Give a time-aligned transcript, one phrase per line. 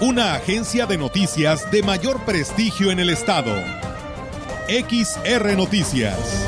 [0.00, 3.54] Una agencia de noticias de mayor prestigio en el estado.
[4.66, 6.44] XR Noticias.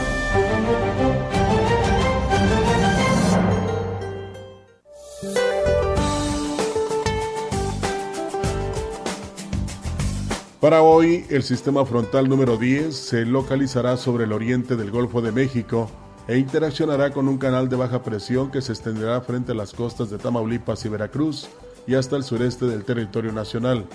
[10.60, 15.30] Para hoy, el sistema frontal número 10 se localizará sobre el oriente del Golfo de
[15.30, 15.88] México
[16.26, 20.10] e interaccionará con un canal de baja presión que se extenderá frente a las costas
[20.10, 21.48] de Tamaulipas y Veracruz
[21.86, 23.86] y hasta el sureste del territorio nacional.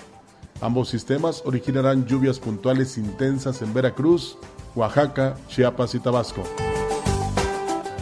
[0.60, 4.38] Ambos sistemas originarán lluvias puntuales intensas en Veracruz,
[4.74, 6.42] Oaxaca, Chiapas y Tabasco.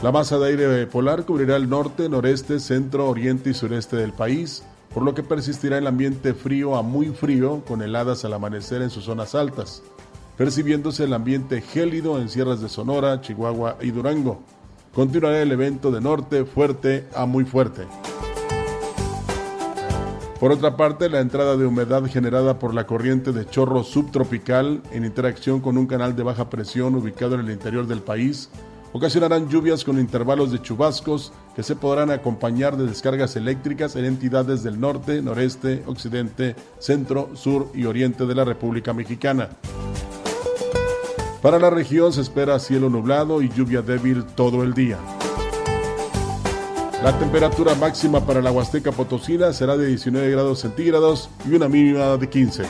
[0.03, 4.63] La masa de aire polar cubrirá el norte, noreste, centro, oriente y sureste del país,
[4.95, 8.91] por lo que persistirá el ambiente frío a muy frío con heladas al amanecer en
[8.91, 9.83] sus zonas altas,
[10.37, 14.41] percibiéndose el ambiente gélido en sierras de Sonora, Chihuahua y Durango.
[14.95, 17.87] Continuará el evento de norte fuerte a muy fuerte.
[20.41, 25.05] Por otra parte, la entrada de humedad generada por la corriente de chorro subtropical en
[25.05, 28.49] interacción con un canal de baja presión ubicado en el interior del país
[28.95, 34.63] ocasionarán lluvias con intervalos de chubascos que se podrán acompañar de descargas eléctricas en entidades
[34.63, 39.51] del norte, noreste, occidente, centro, sur y oriente de la República Mexicana.
[41.43, 44.99] Para la región se espera cielo nublado y lluvia débil todo el día.
[47.03, 52.19] La temperatura máxima para la Huasteca Potosina será de 19 grados centígrados y una mínima
[52.19, 52.65] de 15.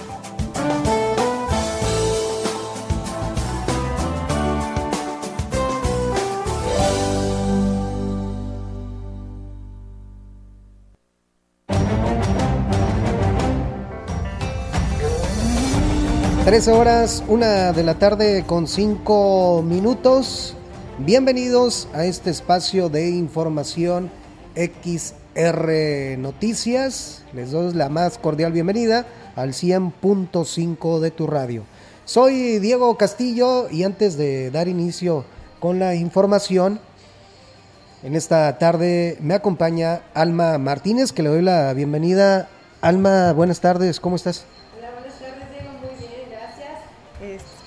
[16.45, 20.55] Trece horas, una de la tarde con cinco minutos.
[21.01, 24.20] Bienvenidos a este espacio de información
[24.55, 27.25] XR Noticias.
[27.33, 29.07] Les doy la más cordial bienvenida
[29.37, 31.65] al 100.5 de tu radio.
[32.05, 35.25] Soy Diego Castillo y antes de dar inicio
[35.61, 36.81] con la información,
[38.03, 42.49] en esta tarde me acompaña Alma Martínez, que le doy la bienvenida.
[42.81, 44.47] Alma, buenas tardes, ¿cómo estás?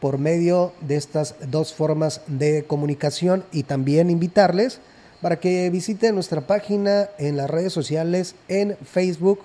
[0.00, 4.78] por medio de estas dos formas de comunicación y también invitarles
[5.20, 9.40] para que visiten nuestra página en las redes sociales en Facebook,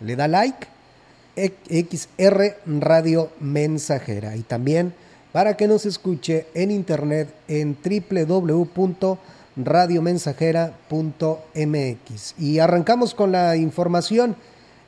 [0.00, 0.66] le da like,
[1.36, 4.34] XR Radio Mensajera.
[4.34, 4.94] Y también
[5.30, 9.18] para que nos escuche en internet en www
[9.56, 12.34] radiomensajera.mx.
[12.38, 14.36] Y arrancamos con la información.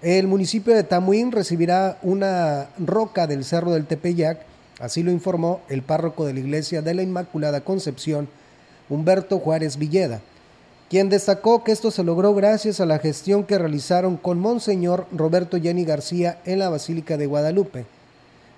[0.03, 4.41] El municipio de Tamuín recibirá una roca del Cerro del Tepeyac,
[4.79, 8.29] así lo informó el párroco de la Iglesia de la Inmaculada Concepción,
[8.91, 10.21] Humberto Juárez Villeda,
[10.91, 15.59] quien destacó que esto se logró gracias a la gestión que realizaron con Monseñor Roberto
[15.59, 17.87] Jenny García en la Basílica de Guadalupe.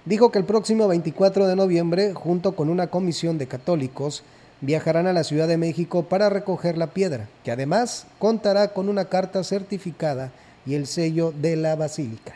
[0.05, 4.25] Dijo que el próximo 24 de noviembre, junto con una comisión de católicos,
[4.61, 9.07] viajarán a la Ciudad de México para recoger la piedra, que además contará con una
[9.07, 10.31] carta certificada
[10.65, 12.35] y el sello de la Basílica.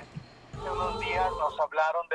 [0.52, 2.06] Hace unos días nos hablaron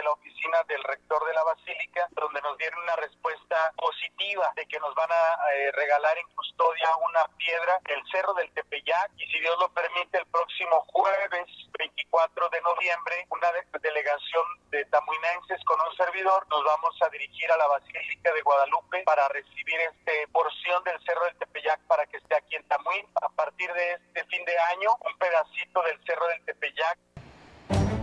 [0.45, 4.93] oficina del rector de la Basílica, donde nos dieron una respuesta positiva de que nos
[4.95, 9.57] van a eh, regalar en custodia una piedra del Cerro del Tepeyac y si Dios
[9.59, 11.47] lo permite el próximo jueves
[11.77, 13.47] 24 de noviembre una
[13.81, 19.03] delegación de tamuinenses con un servidor nos vamos a dirigir a la Basílica de Guadalupe
[19.03, 23.05] para recibir este porción del Cerro del Tepeyac para que esté aquí en Tamuín.
[23.21, 26.97] A partir de este fin de año un pedacito del Cerro del Tepeyac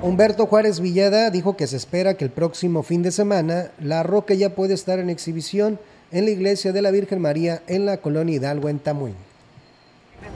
[0.02, 4.34] Humberto Juárez Villada dijo que se espera que el próximo fin de semana la roca
[4.34, 5.78] ya puede estar en exhibición
[6.10, 9.14] en la iglesia de la Virgen María en la colonia Hidalgo en Tamuín.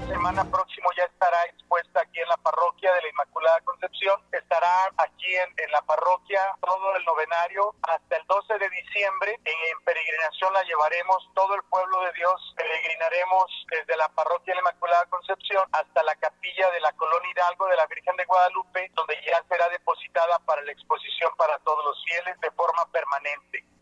[0.09, 4.21] Semana próximo ya estará expuesta aquí en la parroquia de la Inmaculada Concepción.
[4.33, 9.39] Estará aquí en, en la parroquia todo el novenario hasta el 12 de diciembre.
[9.45, 12.55] En, peregrinación la llevaremos todo el pueblo de Dios.
[12.57, 17.67] Peregrinaremos desde la parroquia de la Inmaculada Concepción hasta la capilla de la Colonia Hidalgo
[17.67, 22.05] de la Virgen de Guadalupe, donde ya será depositada para la exposición para todos los
[22.05, 23.76] fieles de forma permanente.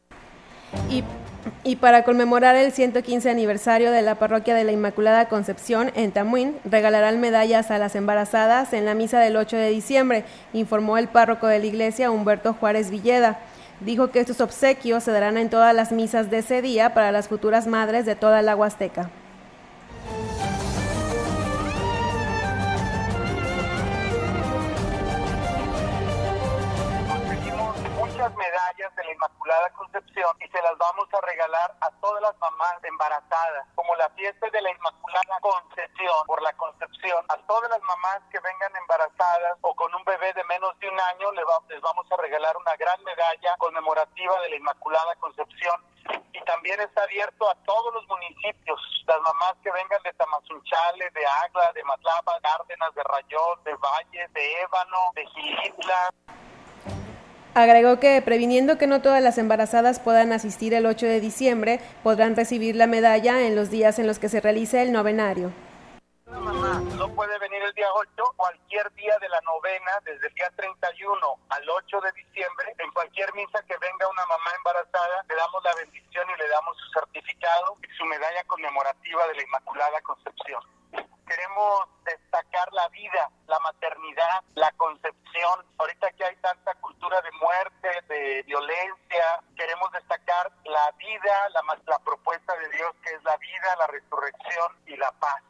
[1.66, 6.56] Y para conmemorar el 115 aniversario de la parroquia de la Inmaculada Concepción en Tamuín,
[6.64, 11.46] regalarán medallas a las embarazadas en la misa del 8 de diciembre, informó el párroco
[11.46, 13.40] de la iglesia Humberto Juárez Villeda.
[13.80, 17.28] Dijo que estos obsequios se darán en todas las misas de ese día para las
[17.28, 19.10] futuras madres de toda la Huasteca.
[30.14, 34.62] Y se las vamos a regalar a todas las mamás embarazadas, como la fiesta de
[34.62, 39.92] la Inmaculada Concepción, por la Concepción, a todas las mamás que vengan embarazadas o con
[39.92, 41.44] un bebé de menos de un año les,
[41.82, 45.82] vamos a regalar una gran medalla conmemorativa de la Inmaculada Concepción
[46.32, 51.26] y también está abierto a todos los municipios, las mamás que vengan de Tamazunchale, de
[51.26, 56.10] Agla, de Matlapa, Cárdenas, de Rayón, de Valle, de Ébano, de Gilitla.
[57.54, 62.34] Agregó que, previniendo que no todas las embarazadas puedan asistir el 8 de diciembre, podrán
[62.34, 65.52] recibir la medalla en los días en los que se realice el novenario.
[66.26, 71.16] No puede venir el día 8, cualquier día de la novena, desde el día 31
[71.48, 75.74] al 8 de diciembre, en cualquier misa que venga una mamá embarazada, le damos la
[75.76, 80.60] bendición y le damos su certificado y su medalla conmemorativa de la Inmaculada Concepción
[81.26, 85.64] queremos destacar la vida, la maternidad, la concepción.
[85.78, 89.24] Ahorita que hay tanta cultura de muerte, de violencia,
[89.56, 94.72] queremos destacar la vida, la, la propuesta de Dios que es la vida, la resurrección
[94.86, 95.42] y la paz.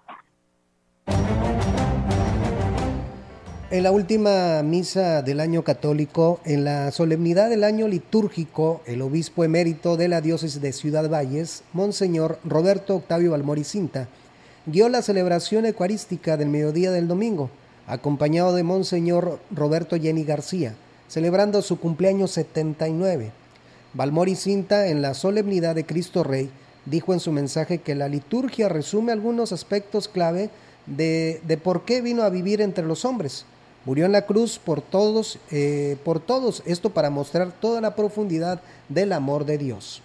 [3.71, 9.43] En la última misa del año católico, en la solemnidad del año litúrgico, el obispo
[9.43, 14.07] emérito de la diócesis de Ciudad Valles, Monseñor Roberto Octavio Balmoricinta,
[14.67, 17.51] guió la celebración eucarística del mediodía del domingo,
[17.87, 20.75] acompañado de Monseñor Roberto Jenny García,
[21.07, 23.31] celebrando su cumpleaños 79.
[23.93, 26.51] Balmori Cinta, en la solemnidad de Cristo Rey,
[26.87, 30.49] dijo en su mensaje que la liturgia resume algunos aspectos clave
[30.87, 33.45] de, de por qué vino a vivir entre los hombres.
[33.85, 38.63] Murió en la cruz por todos, eh, por todos, esto para mostrar toda la profundidad
[38.89, 40.03] del amor de Dios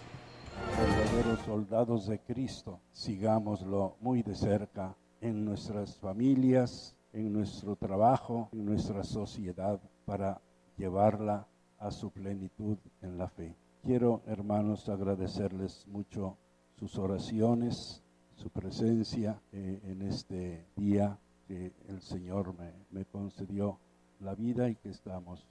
[0.77, 8.65] verdaderos soldados de Cristo, sigámoslo muy de cerca en nuestras familias, en nuestro trabajo, en
[8.65, 10.41] nuestra sociedad, para
[10.77, 13.55] llevarla a su plenitud en la fe.
[13.83, 16.37] Quiero, hermanos, agradecerles mucho
[16.77, 18.03] sus oraciones,
[18.35, 21.17] su presencia eh, en este día
[21.47, 23.79] que el Señor me, me concedió
[24.19, 25.47] la vida y que estamos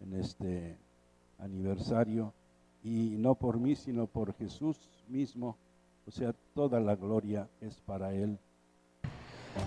[0.00, 0.78] en este
[1.38, 2.32] aniversario
[2.84, 4.76] y no por mí, sino por Jesús
[5.08, 5.56] mismo.
[6.06, 8.38] O sea, toda la gloria es para Él.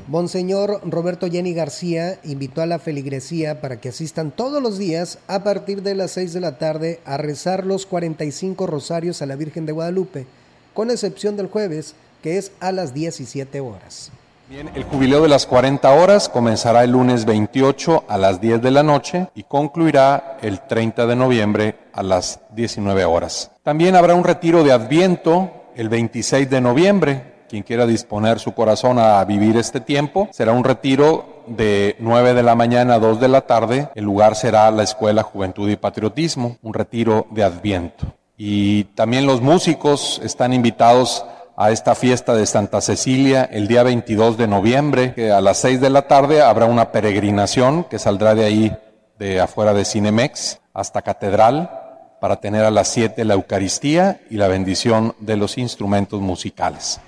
[0.07, 5.43] Monseñor Roberto Jenny García invitó a la feligresía para que asistan todos los días a
[5.43, 9.65] partir de las 6 de la tarde a rezar los 45 rosarios a la Virgen
[9.65, 10.27] de Guadalupe,
[10.73, 14.11] con excepción del jueves, que es a las 17 horas.
[14.49, 18.71] Bien, el jubileo de las 40 horas comenzará el lunes 28 a las 10 de
[18.71, 23.51] la noche y concluirá el 30 de noviembre a las 19 horas.
[23.63, 27.37] También habrá un retiro de Adviento el 26 de noviembre.
[27.49, 32.43] Quien quiera disponer su corazón a vivir este tiempo, será un retiro de 9 de
[32.43, 33.89] la mañana a 2 de la tarde.
[33.95, 38.05] El lugar será la Escuela Juventud y Patriotismo, un retiro de Adviento.
[38.37, 41.25] Y también los músicos están invitados
[41.55, 45.89] a esta fiesta de Santa Cecilia el día 22 de noviembre, a las 6 de
[45.89, 48.77] la tarde habrá una peregrinación que saldrá de ahí,
[49.17, 51.86] de afuera de Cinemex, hasta Catedral,
[52.19, 56.99] para tener a las 7 la Eucaristía y la bendición de los instrumentos musicales.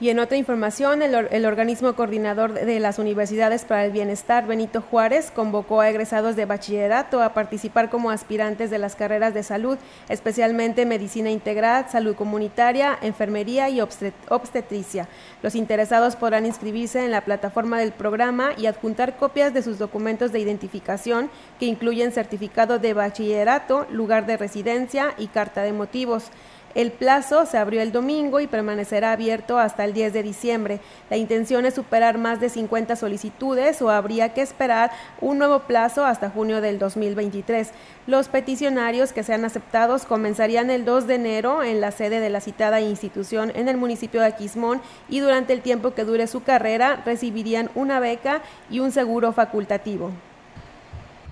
[0.00, 5.32] Y en otra información, el, organismo coordinador de las Universidades para el Bienestar, Benito Juárez,
[5.32, 9.76] convocó a egresados de bachillerato a participar como aspirantes de las carreras de salud,
[10.08, 15.08] especialmente medicina integral, salud comunitaria, enfermería y obstetricia.
[15.42, 20.30] Los interesados podrán inscribirse en la plataforma del programa y adjuntar copias de sus documentos
[20.30, 21.28] de identificación
[21.58, 26.30] que incluyen certificado de bachillerato, lugar de residencia y carta de motivos.
[26.74, 30.80] El plazo se abrió el domingo y permanecerá abierto hasta el 10 de diciembre.
[31.10, 36.04] La intención es superar más de 50 solicitudes o habría que esperar un nuevo plazo
[36.04, 37.70] hasta junio del 2023.
[38.06, 42.40] Los peticionarios que sean aceptados comenzarían el 2 de enero en la sede de la
[42.40, 47.02] citada institución en el municipio de Aquismón y durante el tiempo que dure su carrera
[47.04, 50.12] recibirían una beca y un seguro facultativo.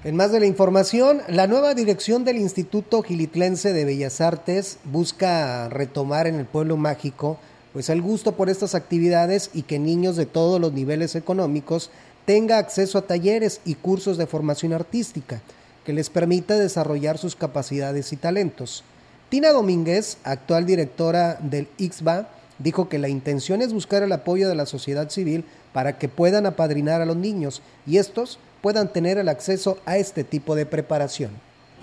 [0.06, 5.68] En más de la información, la nueva dirección del Instituto Gilitlense de Bellas Artes busca
[5.68, 7.38] retomar en el pueblo mágico
[7.72, 11.90] pues el gusto por estas actividades y que niños de todos los niveles económicos
[12.24, 15.42] tenga acceso a talleres y cursos de formación artística
[15.84, 18.84] que les permita desarrollar sus capacidades y talentos.
[19.28, 22.28] Tina Domínguez, actual directora del IXBA,
[22.60, 26.46] dijo que la intención es buscar el apoyo de la sociedad civil para que puedan
[26.46, 31.30] apadrinar a los niños y estos puedan tener el acceso a este tipo de preparación.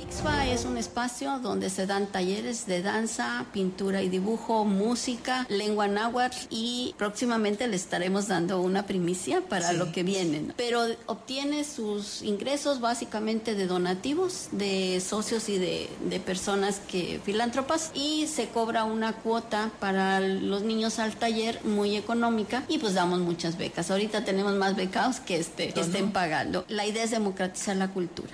[0.01, 5.87] Ixfa es un espacio donde se dan talleres de danza, pintura y dibujo, música, lengua
[5.87, 10.53] náhuatl y próximamente le estaremos dando una primicia para lo que viene.
[10.57, 17.91] Pero obtiene sus ingresos básicamente de donativos, de socios y de, de personas que filántropas
[17.93, 23.19] y se cobra una cuota para los niños al taller muy económica y pues damos
[23.19, 23.91] muchas becas.
[23.91, 26.65] Ahorita tenemos más becados que, este, que estén pagando.
[26.67, 28.33] La idea es democratizar la cultura.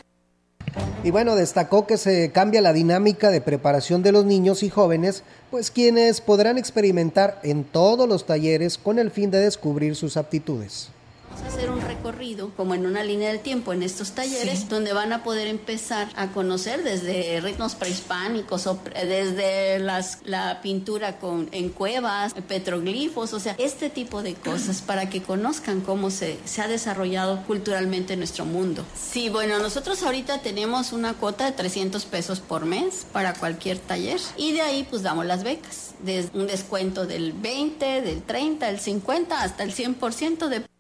[1.02, 5.24] Y bueno, destacó que se cambia la dinámica de preparación de los niños y jóvenes,
[5.50, 10.90] pues quienes podrán experimentar en todos los talleres con el fin de descubrir sus aptitudes.
[11.40, 14.92] Vamos a hacer un recorrido como en una línea del tiempo en estos talleres donde
[14.92, 21.48] van a poder empezar a conocer desde ritmos prehispánicos o desde las, la pintura con,
[21.54, 26.62] en cuevas, petroglifos, o sea, este tipo de cosas para que conozcan cómo se, se
[26.62, 28.84] ha desarrollado culturalmente nuestro mundo.
[28.94, 34.20] Sí, bueno, nosotros ahorita tenemos una cuota de 300 pesos por mes para cualquier taller
[34.36, 38.80] y de ahí pues damos las becas, desde un descuento del 20, del 30, del
[38.82, 40.79] 50 hasta el 100% de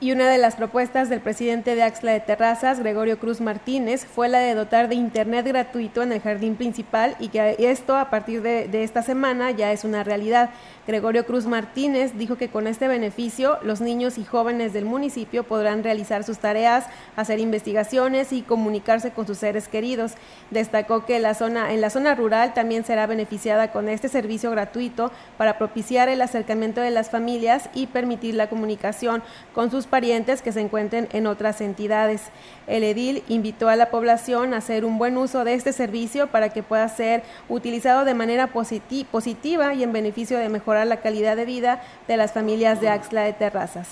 [0.00, 4.28] y una de las propuestas del presidente de Axla de Terrazas, Gregorio Cruz Martínez, fue
[4.28, 8.40] la de dotar de Internet gratuito en el jardín principal y que esto a partir
[8.42, 10.50] de, de, esta semana ya es una realidad.
[10.86, 15.82] Gregorio Cruz Martínez dijo que con este beneficio los niños y jóvenes del municipio podrán
[15.82, 16.86] realizar sus tareas,
[17.16, 20.12] hacer investigaciones y comunicarse con sus seres queridos.
[20.52, 25.10] Destacó que la zona, en la zona rural también será beneficiada con este servicio gratuito
[25.36, 30.52] para propiciar el acercamiento de las familias y permitir la comunicación con sus parientes que
[30.52, 32.22] se encuentren en otras entidades.
[32.66, 36.50] El edil invitó a la población a hacer un buen uso de este servicio para
[36.50, 41.44] que pueda ser utilizado de manera positiva y en beneficio de mejorar la calidad de
[41.44, 43.88] vida de las familias de Axla de Terrazas.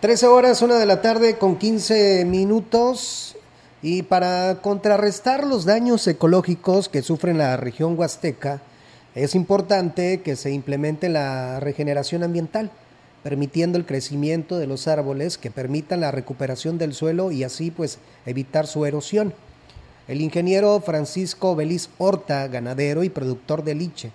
[0.00, 3.36] 13 horas, una de la tarde con 15 minutos.
[3.82, 8.60] Y para contrarrestar los daños ecológicos que sufre la región huasteca,
[9.14, 12.70] es importante que se implemente la regeneración ambiental
[13.26, 17.98] permitiendo el crecimiento de los árboles que permitan la recuperación del suelo y así pues
[18.24, 19.34] evitar su erosión.
[20.06, 24.12] El ingeniero Francisco Beliz Horta, ganadero y productor de liche,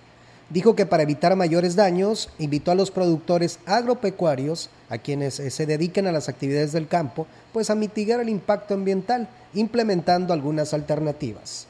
[0.48, 6.06] dijo que para evitar mayores daños invitó a los productores agropecuarios, a quienes se dediquen
[6.06, 11.66] a las actividades del campo, pues a mitigar el impacto ambiental, implementando algunas alternativas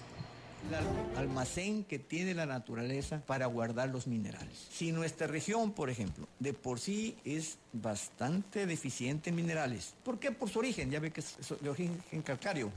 [0.78, 4.68] el almacén que tiene la naturaleza para guardar los minerales.
[4.70, 10.30] Si nuestra región, por ejemplo, de por sí es bastante deficiente en minerales, ¿por qué?
[10.30, 12.70] Por su origen, ya ve que es de origen calcáreo.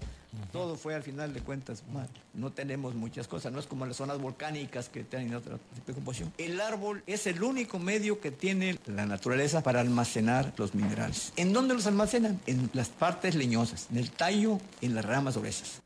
[0.51, 2.09] Todo fue al final de cuentas mal.
[2.33, 5.57] No tenemos muchas cosas, no es como las zonas volcánicas que tienen otra
[5.93, 6.33] composición.
[6.37, 11.31] El árbol es el único medio que tiene la naturaleza para almacenar los minerales.
[11.37, 12.41] ¿En dónde los almacenan?
[12.47, 15.81] En las partes leñosas, en el tallo, en las ramas gruesas.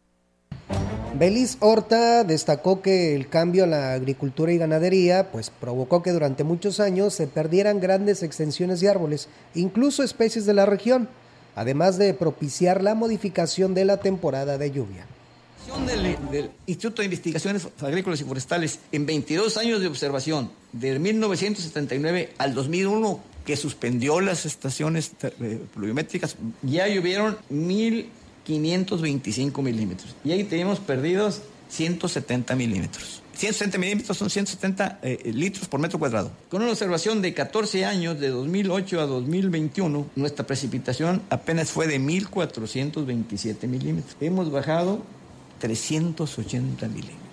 [1.19, 6.45] Belis Horta destacó que el cambio a la agricultura y ganadería pues provocó que durante
[6.45, 11.09] muchos años se perdieran grandes extensiones de árboles, incluso especies de la región,
[11.55, 15.07] además de propiciar la modificación de la temporada de lluvia.
[15.85, 22.33] Del, del, Instituto de Investigaciones Agrícolas y Forestales en 22 años de observación, de 1979
[22.37, 28.09] al 2001, que suspendió las estaciones eh, pluviométricas, ya llovieron mil
[28.43, 30.15] 525 milímetros.
[30.23, 33.21] Y ahí tenemos perdidos 170 milímetros.
[33.39, 36.29] 170 milímetros son 170 eh, litros por metro cuadrado.
[36.49, 42.01] Con una observación de 14 años, de 2008 a 2021, nuestra precipitación apenas fue de
[42.01, 44.17] 1.427 milímetros.
[44.19, 45.01] Hemos bajado
[45.59, 47.28] 380 milímetros.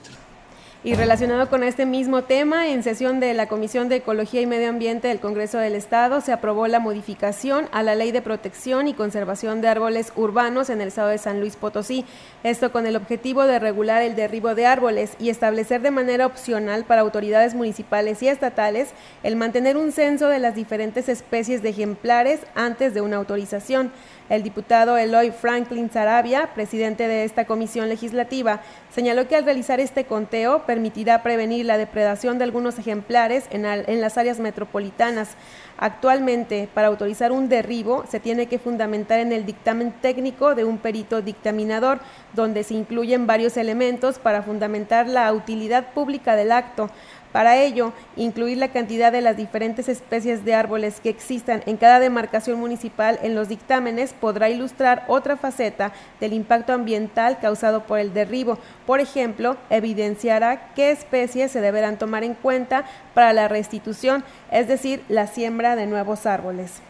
[0.86, 4.68] Y relacionado con este mismo tema, en sesión de la Comisión de Ecología y Medio
[4.68, 8.94] Ambiente del Congreso del Estado se aprobó la modificación a la Ley de Protección y
[8.94, 12.04] Conservación de Árboles Urbanos en el Estado de San Luis Potosí.
[12.44, 16.84] Esto con el objetivo de regular el derribo de árboles y establecer de manera opcional
[16.84, 18.90] para autoridades municipales y estatales
[19.24, 23.90] el mantener un censo de las diferentes especies de ejemplares antes de una autorización.
[24.28, 28.60] El diputado Eloy Franklin Sarabia, presidente de esta comisión legislativa,
[28.92, 34.18] señaló que al realizar este conteo permitirá prevenir la depredación de algunos ejemplares en, las
[34.18, 35.30] áreas metropolitanas.
[35.78, 40.76] Actualmente, para autorizar un derribo, se tiene que fundamentar en el dictamen técnico de un
[40.76, 42.00] perito dictaminador,
[42.34, 46.90] donde se incluyen varios elementos para fundamentar la utilidad pública del acto.
[47.36, 52.00] Para ello, incluir la cantidad de las diferentes especies de árboles que existan en cada
[52.00, 58.14] demarcación municipal en los dictámenes podrá ilustrar otra faceta del impacto ambiental causado por el
[58.14, 58.58] derribo.
[58.86, 65.02] Por ejemplo, evidenciará qué especies se deberán tomar en cuenta para la restitución, es decir,
[65.10, 66.80] la siembra de nuevos árboles.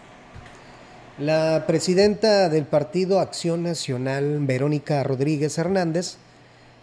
[1.18, 6.18] La presidenta del Partido Acción Nacional, Verónica Rodríguez Hernández,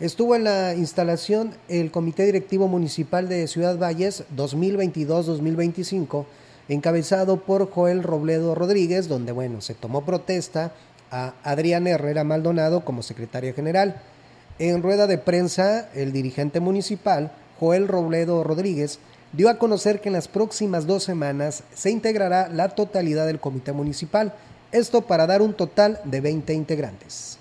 [0.04, 6.26] Estuvo en la instalación el Comité Directivo Municipal de Ciudad Valles 2022-2025,
[6.68, 10.74] encabezado por Joel Robledo Rodríguez, donde bueno, se tomó protesta
[11.10, 14.02] a Adrián Herrera Maldonado como secretaria general.
[14.60, 19.00] En rueda de prensa, el dirigente municipal, Joel Robledo Rodríguez,
[19.32, 23.72] dio a conocer que en las próximas dos semanas se integrará la totalidad del comité
[23.72, 24.34] municipal,
[24.74, 27.33] esto para dar un total de 20 integrantes.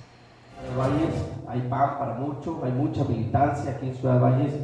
[0.77, 1.15] Valles
[1.49, 4.55] hay pan para mucho, hay mucha militancia aquí en Ciudad Valles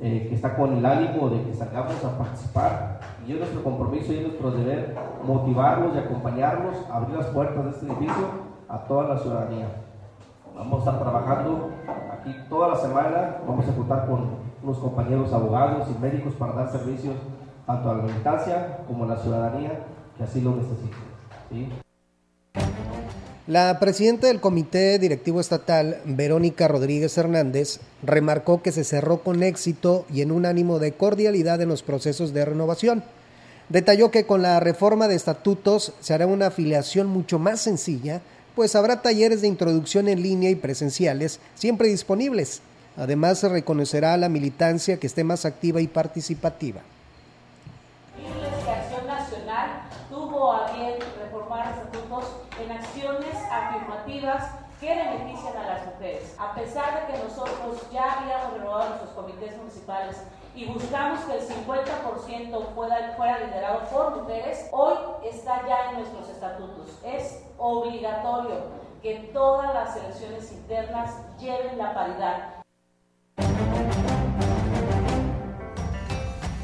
[0.00, 4.12] eh, que está con el ánimo de que salgamos a participar y es nuestro compromiso
[4.12, 9.14] y es nuestro deber motivarlos y acompañarlos, abrir las puertas de este edificio a toda
[9.14, 9.68] la ciudadanía.
[10.56, 11.70] Vamos a estar trabajando
[12.12, 14.30] aquí toda la semana, vamos a contar con
[14.62, 17.16] unos compañeros abogados y médicos para dar servicios
[17.66, 19.80] tanto a la militancia como a la ciudadanía
[20.16, 20.96] que así lo necesite.
[21.50, 21.68] ¿sí?
[23.50, 30.06] La presidenta del Comité Directivo Estatal, Verónica Rodríguez Hernández, remarcó que se cerró con éxito
[30.08, 33.02] y en un ánimo de cordialidad en los procesos de renovación.
[33.68, 38.20] Detalló que con la reforma de estatutos se hará una afiliación mucho más sencilla,
[38.54, 42.60] pues habrá talleres de introducción en línea y presenciales siempre disponibles.
[42.96, 46.82] Además, se reconocerá a la militancia que esté más activa y participativa.
[60.54, 64.94] Y buscamos que el 50% fuera, fuera liderado por mujeres, hoy
[65.28, 66.98] está ya en nuestros estatutos.
[67.04, 68.66] Es obligatorio
[69.02, 72.62] que todas las elecciones internas lleven la paridad.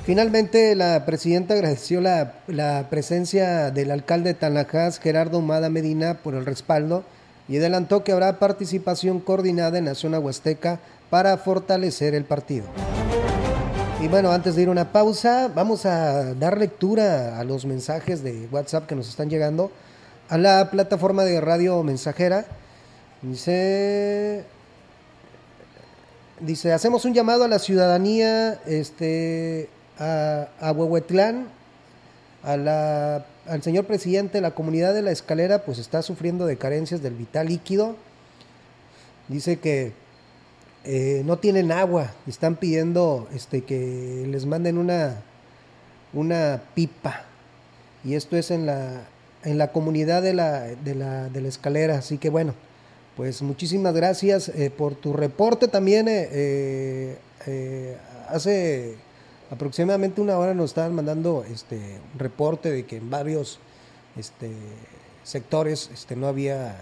[0.04, 6.34] Finalmente, la presidenta agradeció la, la presencia del alcalde de Tanajás, Gerardo Humada Medina, por
[6.34, 7.02] el respaldo
[7.48, 12.66] y adelantó que habrá participación coordinada en la zona huasteca para fortalecer el partido.
[14.00, 18.22] Y bueno, antes de ir a una pausa, vamos a dar lectura a los mensajes
[18.22, 19.70] de WhatsApp que nos están llegando
[20.28, 22.44] a la plataforma de radio mensajera.
[23.22, 24.44] Dice,
[26.40, 31.48] dice, hacemos un llamado a la ciudadanía, este, a, a Huehuetlán,
[32.42, 37.02] a la, al señor presidente, la comunidad de la escalera pues está sufriendo de carencias
[37.02, 37.96] del vital líquido.
[39.28, 39.92] Dice que
[40.86, 45.22] eh, no tienen agua están pidiendo este, que les manden una,
[46.12, 47.24] una pipa.
[48.04, 49.02] Y esto es en la,
[49.44, 51.98] en la comunidad de la, de, la, de la escalera.
[51.98, 52.54] Así que bueno,
[53.16, 56.06] pues muchísimas gracias eh, por tu reporte también.
[56.08, 57.16] Eh,
[58.28, 58.96] hace
[59.50, 61.76] aproximadamente una hora nos estaban mandando este
[62.12, 63.58] un reporte de que en varios
[64.16, 64.50] este,
[65.24, 66.76] sectores este, no había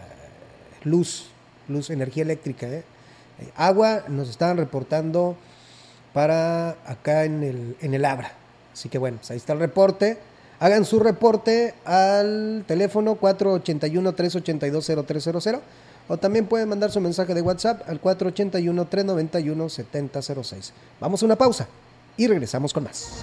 [0.85, 1.27] luz,
[1.69, 2.67] luz, energía eléctrica.
[2.69, 2.85] ¿eh?
[3.40, 5.37] Eh, agua nos estaban reportando
[6.12, 8.33] para acá en el, en el Abra.
[8.73, 10.18] Así que bueno, pues ahí está el reporte.
[10.61, 15.61] Hagan su reporte al teléfono 481-382-0300
[16.09, 20.73] o también pueden mandar su mensaje de WhatsApp al 481-391-7006.
[21.01, 21.68] Vamos a una pausa
[22.16, 23.23] y regresamos con más.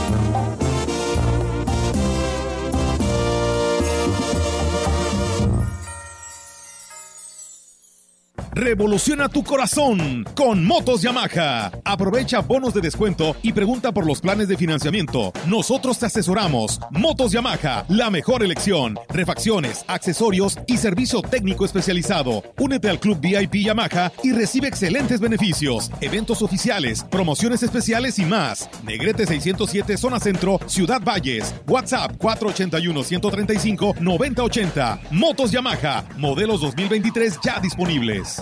[8.61, 11.71] Revoluciona tu corazón con Motos Yamaha.
[11.83, 15.33] Aprovecha bonos de descuento y pregunta por los planes de financiamiento.
[15.47, 16.79] Nosotros te asesoramos.
[16.91, 18.99] Motos Yamaha, la mejor elección.
[19.09, 22.43] Refacciones, accesorios y servicio técnico especializado.
[22.59, 28.69] Únete al Club VIP Yamaha y recibe excelentes beneficios, eventos oficiales, promociones especiales y más.
[28.85, 31.55] Negrete 607 Zona Centro, Ciudad Valles.
[31.67, 34.99] WhatsApp 481 135 9080.
[35.09, 38.39] Motos Yamaha, modelos 2023 ya disponibles.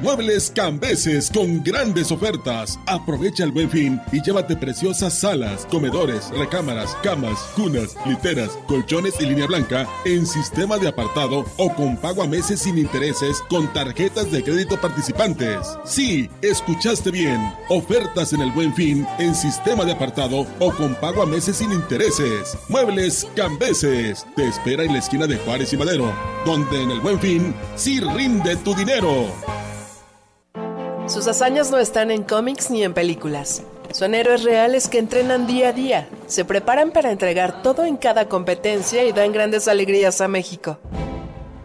[0.00, 2.78] Muebles Cambeses con grandes ofertas.
[2.86, 9.26] Aprovecha el buen fin y llévate preciosas salas, comedores, recámaras, camas, cunas, literas, colchones y
[9.26, 14.30] línea blanca en sistema de apartado o con pago a meses sin intereses con tarjetas
[14.30, 15.66] de crédito participantes.
[15.84, 17.52] Sí, escuchaste bien.
[17.68, 21.72] Ofertas en el buen fin en sistema de apartado o con pago a meses sin
[21.72, 22.56] intereses.
[22.68, 24.24] Muebles Cambeses.
[24.36, 26.14] Te espera en la esquina de Juárez y Madero,
[26.46, 29.26] donde en el buen fin sí rinde tu dinero.
[31.08, 33.62] Sus hazañas no están en cómics ni en películas.
[33.92, 38.28] Son héroes reales que entrenan día a día, se preparan para entregar todo en cada
[38.28, 40.78] competencia y dan grandes alegrías a México.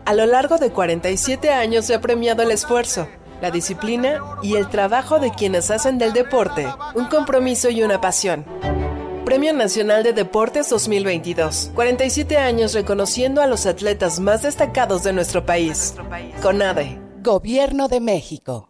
[0.06, 3.10] A lo largo de 47 años se ha premiado el esfuerzo,
[3.42, 8.46] la disciplina y el trabajo de quienes hacen del deporte un compromiso y una pasión.
[9.26, 11.72] Premio Nacional de Deportes 2022.
[11.76, 15.96] 47 años reconociendo a los atletas más destacados de nuestro país.
[16.42, 17.00] CONADE.
[17.22, 18.70] Gobierno de México.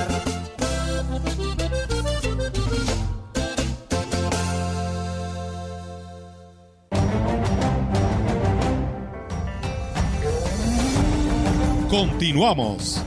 [11.91, 13.03] Continuamos.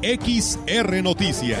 [0.00, 1.60] XR Noticias.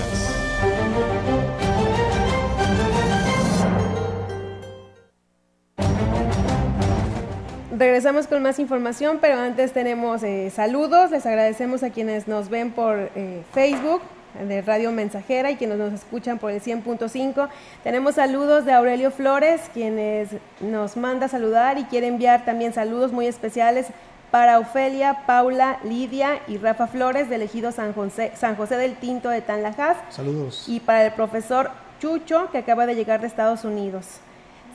[7.76, 11.10] Regresamos con más información, pero antes tenemos eh, saludos.
[11.10, 14.00] Les agradecemos a quienes nos ven por eh, Facebook
[14.42, 17.50] de Radio Mensajera y quienes nos escuchan por el 100.5.
[17.84, 23.26] Tenemos saludos de Aurelio Flores, quienes nos manda saludar y quiere enviar también saludos muy
[23.26, 23.88] especiales
[24.36, 29.30] para Ofelia, Paula, Lidia y Rafa Flores del ejido San José, San José del Tinto
[29.30, 29.96] de Tanlajas.
[30.10, 30.64] Saludos.
[30.68, 31.70] Y para el profesor
[32.00, 34.06] Chucho, que acaba de llegar de Estados Unidos.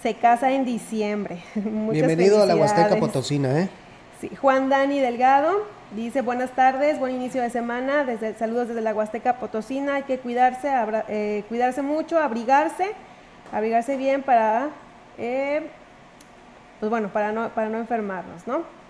[0.01, 1.43] Se casa en diciembre.
[1.53, 3.69] Bienvenido a la Huasteca Potosina, ¿eh?
[4.19, 4.31] Sí.
[4.35, 9.35] Juan Dani Delgado dice buenas tardes, buen inicio de semana, desde, saludos desde la Huasteca
[9.35, 10.71] Potosina, hay que cuidarse,
[11.07, 12.93] eh, cuidarse mucho, abrigarse,
[13.51, 14.69] abrigarse bien para,
[15.19, 15.69] eh,
[16.79, 18.80] pues bueno, para no, para no enfermarnos, ¿no?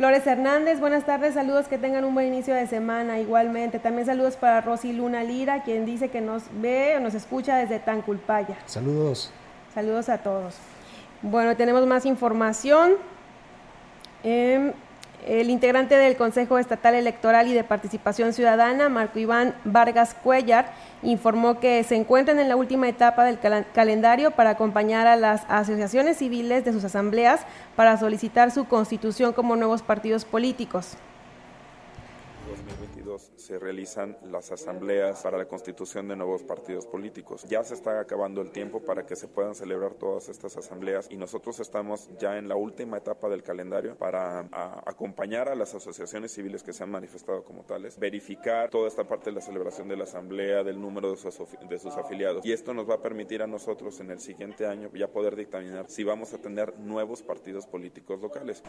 [0.00, 3.78] Flores Hernández, buenas tardes, saludos, que tengan un buen inicio de semana igualmente.
[3.78, 7.80] También saludos para Rosy Luna Lira, quien dice que nos ve o nos escucha desde
[7.80, 8.56] Tanculpaya.
[8.64, 9.30] Saludos.
[9.74, 10.56] Saludos a todos.
[11.20, 12.92] Bueno, tenemos más información.
[14.24, 14.72] Eh,
[15.26, 21.60] el integrante del Consejo Estatal Electoral y de Participación Ciudadana, Marco Iván Vargas Cuellar, informó
[21.60, 23.38] que se encuentran en la última etapa del
[23.72, 27.40] calendario para acompañar a las asociaciones civiles de sus asambleas
[27.76, 30.96] para solicitar su constitución como nuevos partidos políticos
[33.18, 37.44] se realizan las asambleas para la constitución de nuevos partidos políticos.
[37.48, 41.16] Ya se está acabando el tiempo para que se puedan celebrar todas estas asambleas y
[41.16, 44.48] nosotros estamos ya en la última etapa del calendario para
[44.86, 49.30] acompañar a las asociaciones civiles que se han manifestado como tales, verificar toda esta parte
[49.30, 51.34] de la celebración de la asamblea, del número de sus,
[51.68, 52.44] de sus afiliados.
[52.44, 55.86] Y esto nos va a permitir a nosotros en el siguiente año ya poder dictaminar
[55.88, 58.62] si vamos a tener nuevos partidos políticos locales.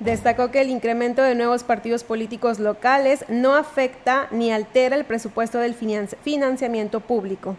[0.00, 5.58] Destacó que el incremento de nuevos partidos políticos locales no afecta ni altera el presupuesto
[5.58, 7.56] del financiamiento público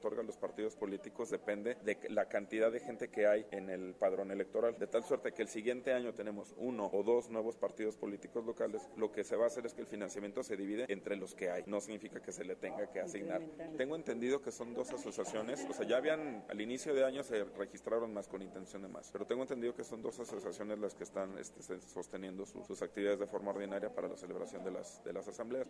[0.00, 3.26] público que se otorga a los partidos políticos depende de la cantidad de gente que
[3.26, 4.78] hay en el padrón electoral.
[4.78, 8.88] De tal suerte que el siguiente año tenemos uno o dos nuevos partidos políticos locales.
[8.96, 11.50] Lo que se va a hacer es que el financiamiento se divide entre los que
[11.50, 11.64] hay.
[11.66, 13.42] No significa que se le tenga que asignar.
[13.76, 15.66] Tengo entendido que son dos asociaciones.
[15.68, 19.10] O sea, ya habían al inicio de año se registraron más con intención de más.
[19.12, 23.26] Pero tengo entendido que son dos asociaciones las que están este, sosteniendo sus, actividades de
[23.26, 25.68] forma ordinaria para la celebración de las, de las asambleas.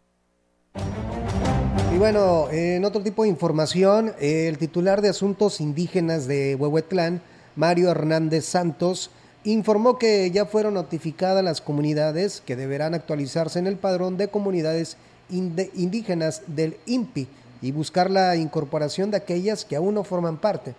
[1.92, 7.20] Y bueno, en otro tipo de información, el titular de Asuntos Indígenas de Huehuetlán,
[7.57, 9.11] Mario Hernández Santos,
[9.42, 14.98] informó que ya fueron notificadas las comunidades que deberán actualizarse en el padrón de comunidades
[15.31, 17.26] indígenas del INPI
[17.61, 20.76] y buscar la incorporación de aquellas que aún no forman parte.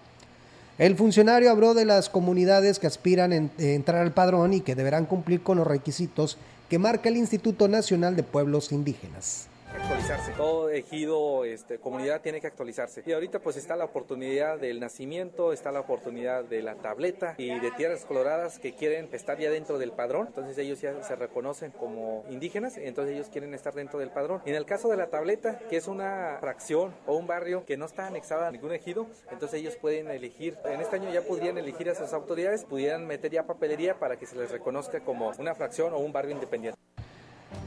[0.77, 5.05] El funcionario habló de las comunidades que aspiran a entrar al padrón y que deberán
[5.05, 6.37] cumplir con los requisitos
[6.69, 10.31] que marca el Instituto Nacional de Pueblos Indígenas actualizarse.
[10.33, 13.03] Todo ejido, este, comunidad tiene que actualizarse.
[13.05, 17.59] Y ahorita pues está la oportunidad del nacimiento, está la oportunidad de la tableta y
[17.59, 20.27] de tierras coloradas que quieren estar ya dentro del padrón.
[20.27, 24.41] Entonces ellos ya se reconocen como indígenas, entonces ellos quieren estar dentro del padrón.
[24.45, 27.85] En el caso de la tableta, que es una fracción o un barrio que no
[27.85, 31.89] está anexada a ningún ejido, entonces ellos pueden elegir, en este año ya podrían elegir
[31.89, 35.93] a sus autoridades, pudieran meter ya papelería para que se les reconozca como una fracción
[35.93, 36.79] o un barrio independiente.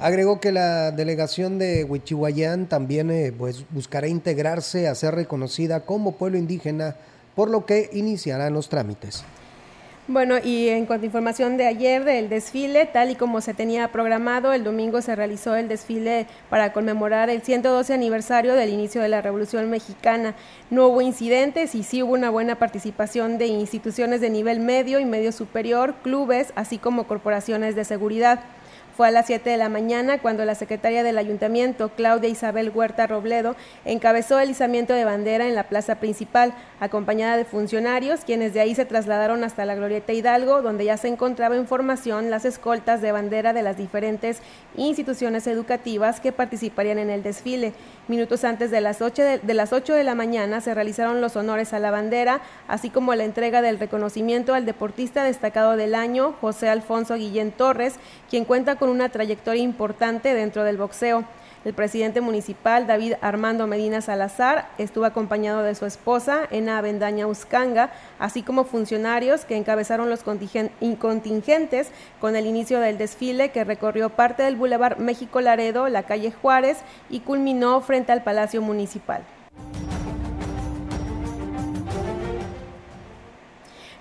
[0.01, 6.13] Agregó que la delegación de Huichihuayán también eh, pues, buscará integrarse a ser reconocida como
[6.13, 6.97] pueblo indígena,
[7.35, 9.25] por lo que iniciarán los trámites.
[10.07, 13.91] Bueno, y en cuanto a información de ayer del desfile, tal y como se tenía
[13.91, 19.09] programado, el domingo se realizó el desfile para conmemorar el 112 aniversario del inicio de
[19.09, 20.35] la Revolución Mexicana.
[20.69, 25.07] No hubo incidentes y sí hubo una buena participación de instituciones de nivel medio y
[25.07, 28.41] medio superior, clubes, así como corporaciones de seguridad.
[28.97, 33.09] Fue a las 7 de la mañana cuando la secretaria del ayuntamiento, Claudia Isabel Huerta
[33.09, 38.61] Robledo, encabezó el izamiento de bandera en la plaza principal, acompañada de funcionarios, quienes de
[38.61, 43.03] ahí se trasladaron hasta la Glorieta Hidalgo, donde ya se encontraba en formación las escoltas
[43.03, 44.39] de bandera de las diferentes
[44.77, 47.73] instituciones educativas que participarían en el desfile.
[48.07, 51.73] Minutos antes de las 8 de, las 8 de la mañana se realizaron los honores
[51.73, 56.69] a la bandera, así como la entrega del reconocimiento al deportista destacado del año, José
[56.69, 57.95] Alfonso Guillén Torres,
[58.31, 61.25] quien cuenta con con una trayectoria importante dentro del boxeo.
[61.65, 67.89] El presidente municipal, David Armando Medina Salazar, estuvo acompañado de su esposa, Ena Avendaña Uscanga,
[68.19, 71.89] así como funcionarios que encabezaron los contingentes
[72.21, 76.77] con el inicio del desfile que recorrió parte del Boulevard México Laredo, la calle Juárez
[77.09, 79.23] y culminó frente al Palacio Municipal.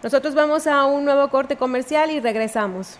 [0.04, 3.00] Nosotros vamos a un nuevo corte comercial y regresamos.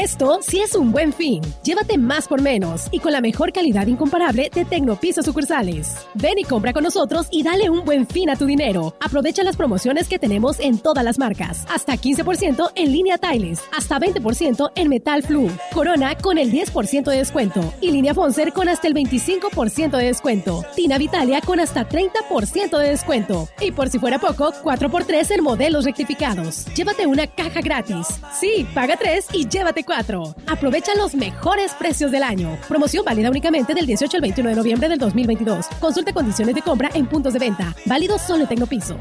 [0.00, 1.42] Esto sí es un buen fin.
[1.64, 6.06] Llévate más por menos y con la mejor calidad incomparable de Tecnopiso sucursales.
[6.14, 8.94] Ven y compra con nosotros y dale un buen fin a tu dinero.
[9.00, 11.66] Aprovecha las promociones que tenemos en todas las marcas.
[11.68, 15.50] Hasta 15% en línea Tiles, hasta 20% en Metal Flu.
[15.74, 20.64] Corona con el 10% de descuento y línea Fonser con hasta el 25% de descuento.
[20.76, 23.48] Tina Vitalia con hasta 30% de descuento.
[23.60, 26.66] Y por si fuera poco, 4x3 en modelos rectificados.
[26.76, 28.06] Llévate una caja gratis.
[28.38, 30.34] Sí, paga 3 y llévate 94.
[30.46, 32.58] Aprovecha los mejores precios del año.
[32.68, 35.66] Promoción válida únicamente del 18 al 21 de noviembre del 2022.
[35.80, 37.74] Consulta condiciones de compra en puntos de venta.
[37.86, 38.96] Válido solo en Tecnopiso.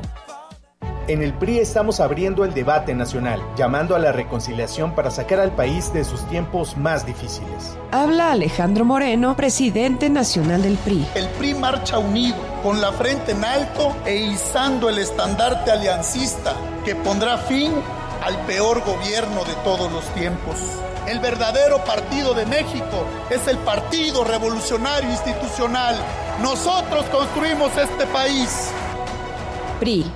[1.08, 5.56] En el PRI estamos abriendo el debate nacional, llamando a la reconciliación para sacar al
[5.56, 7.78] país de sus tiempos más difíciles.
[7.91, 11.06] Habla Alejandro Moreno, presidente nacional del PRI.
[11.15, 16.93] El PRI marcha unido, con la frente en alto e izando el estandarte aliancista que
[16.95, 17.71] pondrá fin
[18.27, 20.57] al peor gobierno de todos los tiempos.
[21.07, 25.95] El verdadero partido de México es el Partido Revolucionario Institucional.
[26.41, 28.69] Nosotros construimos este país.
[29.79, 30.11] PRI.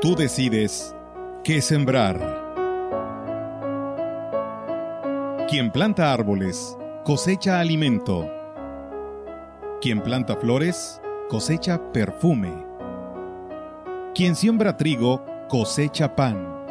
[0.00, 0.94] Tú decides
[1.44, 2.18] qué sembrar.
[5.50, 8.26] Quien planta árboles cosecha alimento.
[9.82, 12.65] Quien planta flores cosecha perfume.
[14.16, 16.64] Quien siembra trigo cosecha pan.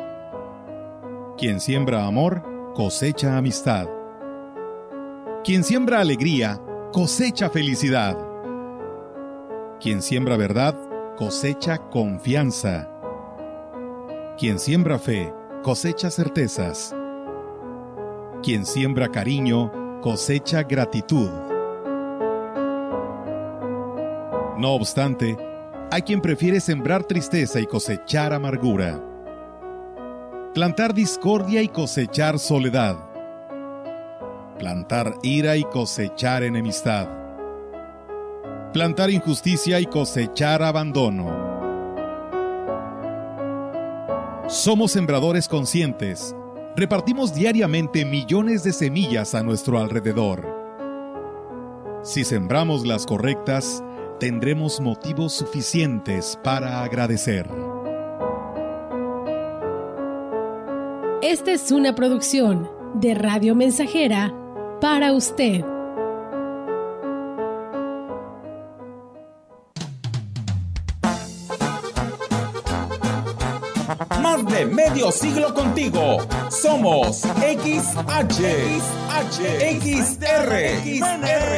[1.37, 2.41] Quien siembra amor
[2.73, 3.87] cosecha amistad.
[5.43, 6.59] Quien siembra alegría
[6.91, 8.17] cosecha felicidad.
[9.79, 10.75] Quien siembra verdad
[11.17, 12.89] cosecha confianza.
[14.39, 15.31] Quien siembra fe,
[15.61, 16.95] cosecha certezas.
[18.41, 21.29] Quien siembra cariño, cosecha gratitud.
[24.57, 25.37] No obstante,
[25.91, 29.01] hay quien prefiere sembrar tristeza y cosechar amargura.
[30.53, 32.97] Plantar discordia y cosechar soledad.
[34.57, 37.07] Plantar ira y cosechar enemistad.
[38.73, 41.45] Plantar injusticia y cosechar abandono.
[44.47, 46.35] Somos sembradores conscientes.
[46.75, 50.45] Repartimos diariamente millones de semillas a nuestro alrededor.
[52.03, 53.83] Si sembramos las correctas,
[54.19, 57.47] tendremos motivos suficientes para agradecer.
[61.21, 64.33] Esta es una producción de Radio Mensajera
[64.79, 65.74] para usted.
[74.55, 76.17] De medio siglo contigo.
[76.49, 78.41] Somos XH,
[79.09, 79.39] XH,
[79.81, 81.53] XR, XR,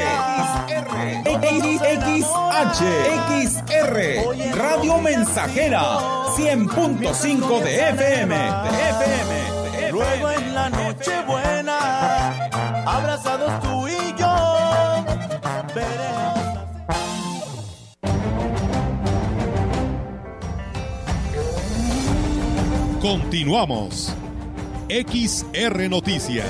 [2.08, 2.82] XH,
[3.44, 3.96] XR,
[4.56, 6.00] Radio Mensajera,
[6.36, 9.92] 100.5 de FM, de FM.
[9.92, 10.37] Luego en
[23.08, 24.14] Continuamos.
[24.90, 26.46] XR Noticias.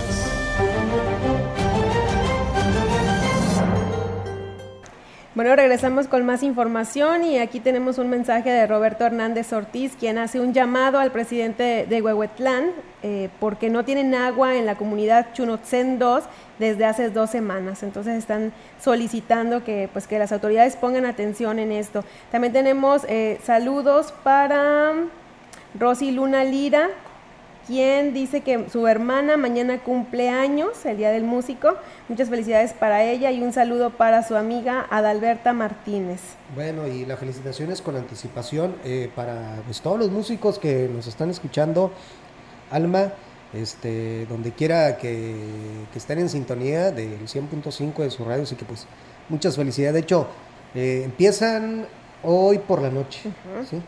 [5.35, 10.17] Bueno, regresamos con más información y aquí tenemos un mensaje de Roberto Hernández Ortiz, quien
[10.17, 12.71] hace un llamado al presidente de Huehuetlán
[13.03, 16.23] eh, porque no tienen agua en la comunidad Chunotzen 2
[16.57, 17.83] desde hace dos semanas.
[17.83, 22.03] Entonces están solicitando que, pues, que las autoridades pongan atención en esto.
[22.31, 24.95] También tenemos eh, saludos para
[25.73, 26.89] Rosy Luna Lira,
[27.67, 31.75] quien dice que su hermana mañana cumple años, el Día del Músico.
[32.07, 36.21] Muchas felicidades para ella y un saludo para su amiga Adalberta Martínez.
[36.55, 41.29] Bueno, y las felicitaciones con anticipación eh, para pues, todos los músicos que nos están
[41.29, 41.91] escuchando.
[42.71, 43.13] Alma,
[43.53, 45.35] este, donde quiera que,
[45.91, 48.87] que estén en sintonía del 100.5 de su radio, así que pues
[49.29, 49.93] muchas felicidades.
[49.93, 50.27] De hecho,
[50.73, 51.85] eh, empiezan
[52.23, 53.31] hoy por la noche.
[53.69, 53.81] ¿sí?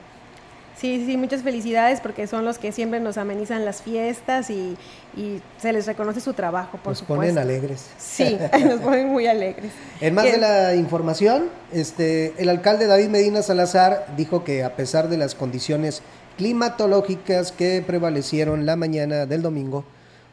[0.79, 4.77] Sí, sí, muchas felicidades porque son los que siempre nos amenizan las fiestas y,
[5.17, 7.21] y se les reconoce su trabajo, por Nos supuesto.
[7.21, 7.87] ponen alegres.
[7.97, 9.71] Sí, nos ponen muy alegres.
[9.99, 15.09] En más de la información, este, el alcalde David Medina Salazar dijo que a pesar
[15.09, 16.01] de las condiciones
[16.37, 19.83] climatológicas que prevalecieron la mañana del domingo,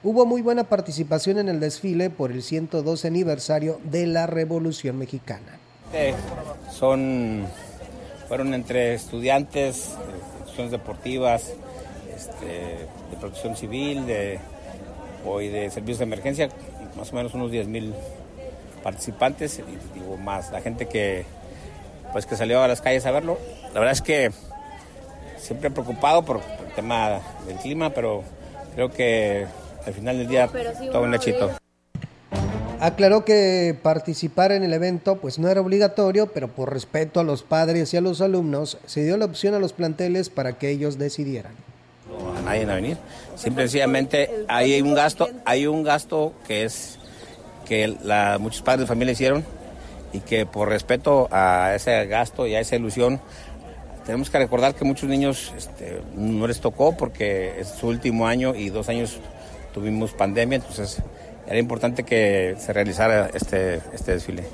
[0.05, 5.59] hubo muy buena participación en el desfile por el 112 aniversario de la Revolución Mexicana.
[5.93, 6.15] Eh,
[6.71, 7.45] Son,
[8.29, 9.91] fueron entre estudiantes,
[10.57, 11.53] deportivas,
[12.15, 14.41] este, de protección civil, de,
[15.25, 16.49] hoy de servicios de emergencia,
[16.97, 17.95] más o menos unos 10 mil
[18.83, 21.25] participantes, y digo más, la gente que,
[22.13, 23.39] pues, que salió a las calles a verlo.
[23.75, 24.31] La verdad es que
[25.39, 28.23] siempre preocupado por el tema del clima, pero
[28.75, 29.47] creo que
[29.87, 30.49] al final del día
[30.91, 31.51] todo un éxito.
[32.79, 37.43] Aclaró que participar en el evento pues no era obligatorio, pero por respeto a los
[37.43, 40.99] padres y a los alumnos se dio la opción a los planteles para que ellos
[40.99, 41.53] decidieran.
[42.37, 42.99] a nadie a venir.
[43.35, 46.99] Simple y sencillamente hay un gasto, hay un gasto que es
[47.67, 49.45] que la, muchos padres de familia hicieron
[50.13, 53.21] y que por respeto a ese gasto y a esa ilusión
[54.05, 58.55] tenemos que recordar que muchos niños este, no les tocó porque es su último año
[58.55, 59.19] y dos años
[59.75, 61.03] tuvimos pandemia, entonces
[61.47, 64.45] era importante que se realizara este, este desfile.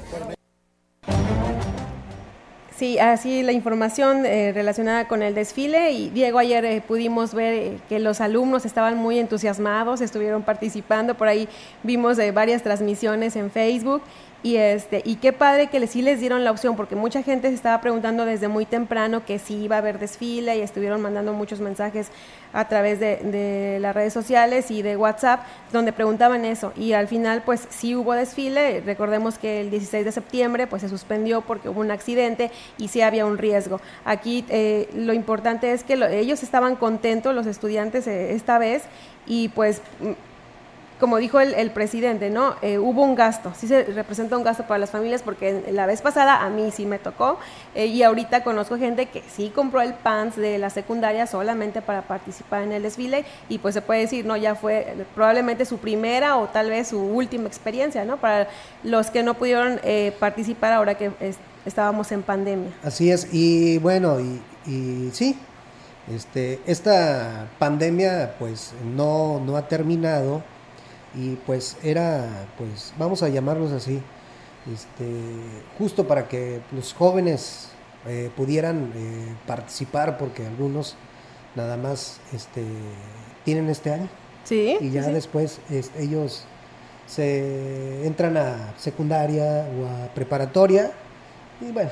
[2.83, 5.93] Sí, así la información eh, relacionada con el desfile.
[5.93, 11.14] Y Diego ayer eh, pudimos ver eh, que los alumnos estaban muy entusiasmados, estuvieron participando,
[11.14, 11.49] por ahí
[11.85, 14.03] vimos varias transmisiones en Facebook
[14.43, 17.55] y, este, y qué padre que sí les dieron la opción, porque mucha gente se
[17.55, 21.61] estaba preguntando desde muy temprano que si iba a haber desfile y estuvieron mandando muchos
[21.61, 22.11] mensajes
[22.53, 25.40] a través de, las redes sociales y de WhatsApp,
[25.72, 26.72] donde preguntaban eso.
[26.76, 28.80] Y al final, pues sí hubo desfile.
[28.80, 33.01] Recordemos que el 16 de septiembre, pues se suspendió porque hubo un accidente y sí
[33.01, 33.80] había un riesgo.
[34.05, 38.82] Aquí eh, lo importante es que ellos estaban contentos, los estudiantes, eh, esta vez,
[39.26, 39.80] y pues
[41.03, 42.55] como dijo el, presidente, ¿no?
[42.63, 46.01] Eh, hubo un gasto, sí se representa un gasto para las familias porque la vez
[46.01, 47.41] pasada a mí sí me tocó
[47.75, 52.03] eh, y ahorita conozco gente que sí compró el PANS de la secundaria solamente para
[52.03, 56.37] participar en el desfile y pues se puede decir, no, ya fue probablemente su primera
[56.37, 58.19] o tal vez su última experiencia, ¿no?
[58.19, 58.47] Para
[58.85, 61.11] los que no pudieron eh, participar ahora que
[61.67, 62.71] estábamos en pandemia.
[62.85, 64.41] Así es, y bueno, y,
[64.71, 65.37] y sí,
[66.15, 70.45] este, esta pandemia pues no, no ha terminado
[71.15, 74.01] y pues era, pues vamos a llamarlos así,
[74.73, 75.11] este,
[75.79, 77.69] justo para que los jóvenes
[78.07, 80.97] eh, pudieran eh, participar porque algunos
[81.55, 82.65] nada más este,
[83.45, 84.09] tienen este año.
[84.45, 84.77] Sí.
[84.81, 85.61] Y ya después
[85.99, 86.45] ellos
[87.07, 90.93] se entran a secundaria o a preparatoria
[91.61, 91.91] y bueno,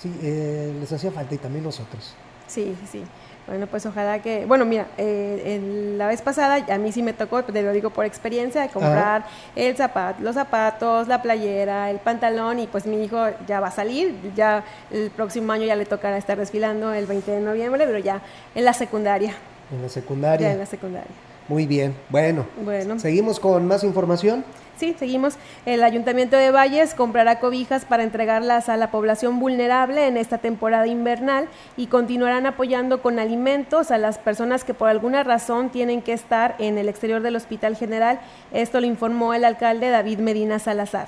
[0.00, 2.14] sí, eh, les hacía falta y también nosotros.
[2.46, 3.02] Sí, sí.
[3.46, 7.42] Bueno, pues ojalá que, bueno, mira, eh, la vez pasada a mí sí me tocó,
[7.42, 9.24] te lo digo por experiencia, de comprar
[9.56, 13.18] el zapato, los zapatos, la playera, el pantalón y pues mi hijo
[13.48, 17.30] ya va a salir, ya el próximo año ya le tocará estar desfilando el 20
[17.30, 18.22] de noviembre, pero ya
[18.54, 19.34] en la secundaria.
[19.72, 20.48] En la secundaria.
[20.48, 21.10] Ya en la secundaria.
[21.48, 22.46] Muy bien, bueno.
[22.62, 23.00] Bueno.
[23.00, 24.44] Seguimos con más información.
[24.82, 25.34] Sí, seguimos.
[25.64, 30.88] El Ayuntamiento de Valles comprará cobijas para entregarlas a la población vulnerable en esta temporada
[30.88, 36.12] invernal y continuarán apoyando con alimentos a las personas que por alguna razón tienen que
[36.12, 38.18] estar en el exterior del Hospital General.
[38.52, 41.06] Esto lo informó el alcalde David Medina Salazar.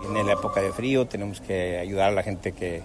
[0.00, 2.80] Viene la época de frío, tenemos que ayudar a la gente que,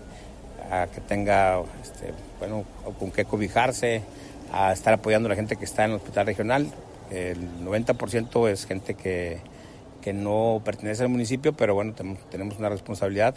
[0.93, 2.66] que tenga, este, bueno,
[2.99, 4.01] con qué cobijarse,
[4.51, 6.68] a estar apoyando a la gente que está en el hospital regional.
[7.10, 9.53] El 90% es gente que,
[10.04, 11.93] que no pertenece al municipio, pero bueno,
[12.30, 13.36] tenemos una responsabilidad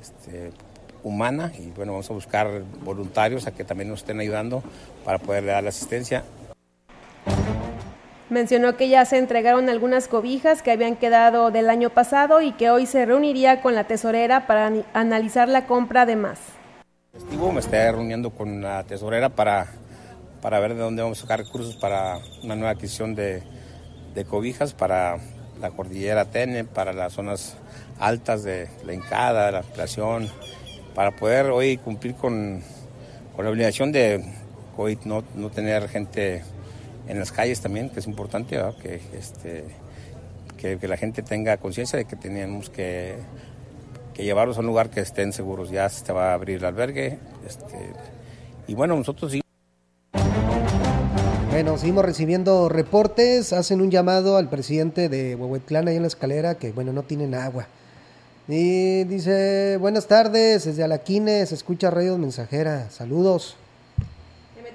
[0.00, 0.52] este,
[1.02, 4.62] humana y bueno, vamos a buscar voluntarios a que también nos estén ayudando
[5.04, 6.24] para poderle dar la asistencia.
[8.30, 12.70] Mencionó que ya se entregaron algunas cobijas que habían quedado del año pasado y que
[12.70, 16.38] hoy se reuniría con la tesorera para analizar la compra de más.
[17.12, 19.66] Me estoy reuniendo con la tesorera para,
[20.40, 23.42] para ver de dónde vamos a sacar recursos para una nueva adquisición de,
[24.14, 25.18] de cobijas para
[25.60, 27.56] la cordillera Tene, para las zonas
[27.98, 30.28] altas de la Incada, la ampliación,
[30.94, 32.62] para poder hoy cumplir con,
[33.36, 34.24] la obligación de
[34.76, 36.42] hoy no, tener gente
[37.06, 39.64] en las calles también, que es importante, que, este,
[40.56, 43.16] que, la gente tenga conciencia de que tenemos que,
[44.14, 45.70] que, llevarlos a un lugar que estén seguros.
[45.70, 47.18] Ya se va a abrir el albergue.
[47.46, 47.92] Este,
[48.66, 49.40] y bueno, nosotros sí.
[51.78, 53.52] Seguimos recibiendo reportes.
[53.52, 57.36] Hacen un llamado al presidente de Huehuetlán ahí en la escalera que, bueno, no tienen
[57.36, 57.68] agua.
[58.48, 62.90] Y dice, buenas tardes, desde Alaquine se escucha Radio Mensajera.
[62.90, 63.56] Saludos.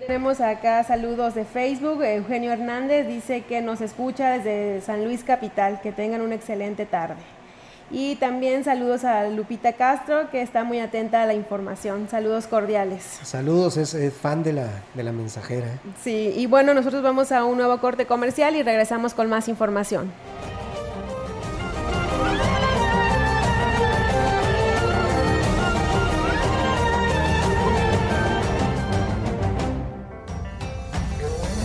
[0.07, 2.01] Tenemos acá saludos de Facebook.
[2.03, 5.81] Eugenio Hernández dice que nos escucha desde San Luis Capital.
[5.81, 7.21] Que tengan una excelente tarde.
[7.91, 12.07] Y también saludos a Lupita Castro, que está muy atenta a la información.
[12.09, 13.03] Saludos cordiales.
[13.23, 15.67] Saludos, es, fan de la, de la mensajera.
[16.03, 20.11] Sí, y bueno, nosotros vamos a un nuevo corte comercial y regresamos con más información.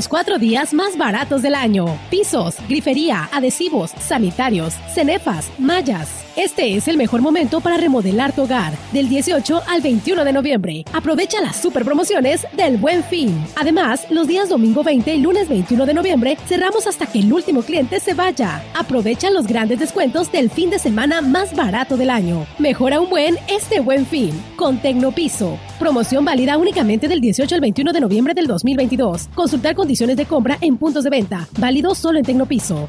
[0.00, 1.84] Los cuatro días más baratos del año.
[2.08, 6.24] Pisos, grifería, adhesivos, sanitarios, cenefas, mallas.
[6.40, 8.72] Este es el mejor momento para remodelar tu hogar.
[8.94, 10.84] Del 18 al 21 de noviembre.
[10.94, 13.44] Aprovecha las super promociones del Buen Fin.
[13.56, 17.60] Además, los días domingo 20 y lunes 21 de noviembre cerramos hasta que el último
[17.60, 18.64] cliente se vaya.
[18.74, 22.46] Aprovecha los grandes descuentos del fin de semana más barato del año.
[22.58, 25.58] Mejora un buen este Buen Fin con Tecnopiso.
[25.78, 29.28] Promoción válida únicamente del 18 al 21 de noviembre del 2022.
[29.34, 31.46] Consultar condiciones de compra en puntos de venta.
[31.58, 32.88] Válido solo en Tecnopiso.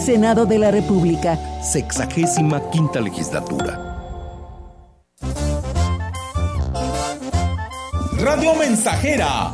[0.03, 1.39] Senado de la República.
[1.63, 3.79] Sexagésima quinta legislatura.
[8.19, 9.53] Radio Mensajera,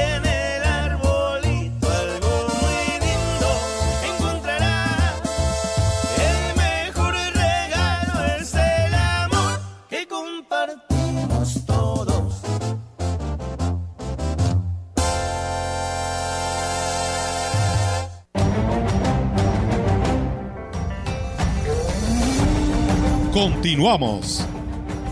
[23.71, 24.45] Continuamos.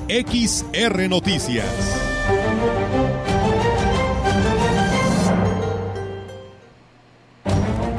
[0.10, 1.66] XR Noticias.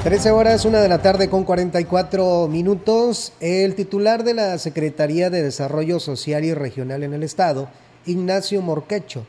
[0.04, 3.32] Trece horas, una de la tarde con 44 minutos.
[3.40, 7.70] El titular de la Secretaría de Desarrollo Social y Regional en el Estado,
[8.04, 9.24] Ignacio Morquecho,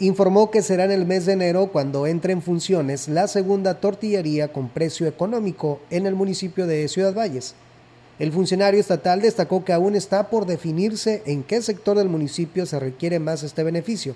[0.00, 4.52] informó que será en el mes de enero cuando entre en funciones la segunda tortillería
[4.52, 7.54] con precio económico en el municipio de Ciudad Valles.
[8.18, 12.78] El funcionario estatal destacó que aún está por definirse en qué sector del municipio se
[12.78, 14.14] requiere más este beneficio,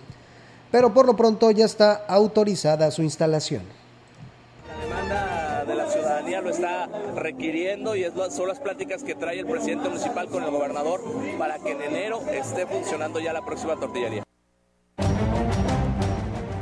[0.70, 3.62] pero por lo pronto ya está autorizada su instalación
[5.68, 9.88] de la ciudadanía lo está requiriendo y es, son las pláticas que trae el presidente
[9.88, 11.02] municipal con el gobernador
[11.38, 14.27] para que en enero esté funcionando ya la próxima tortillería.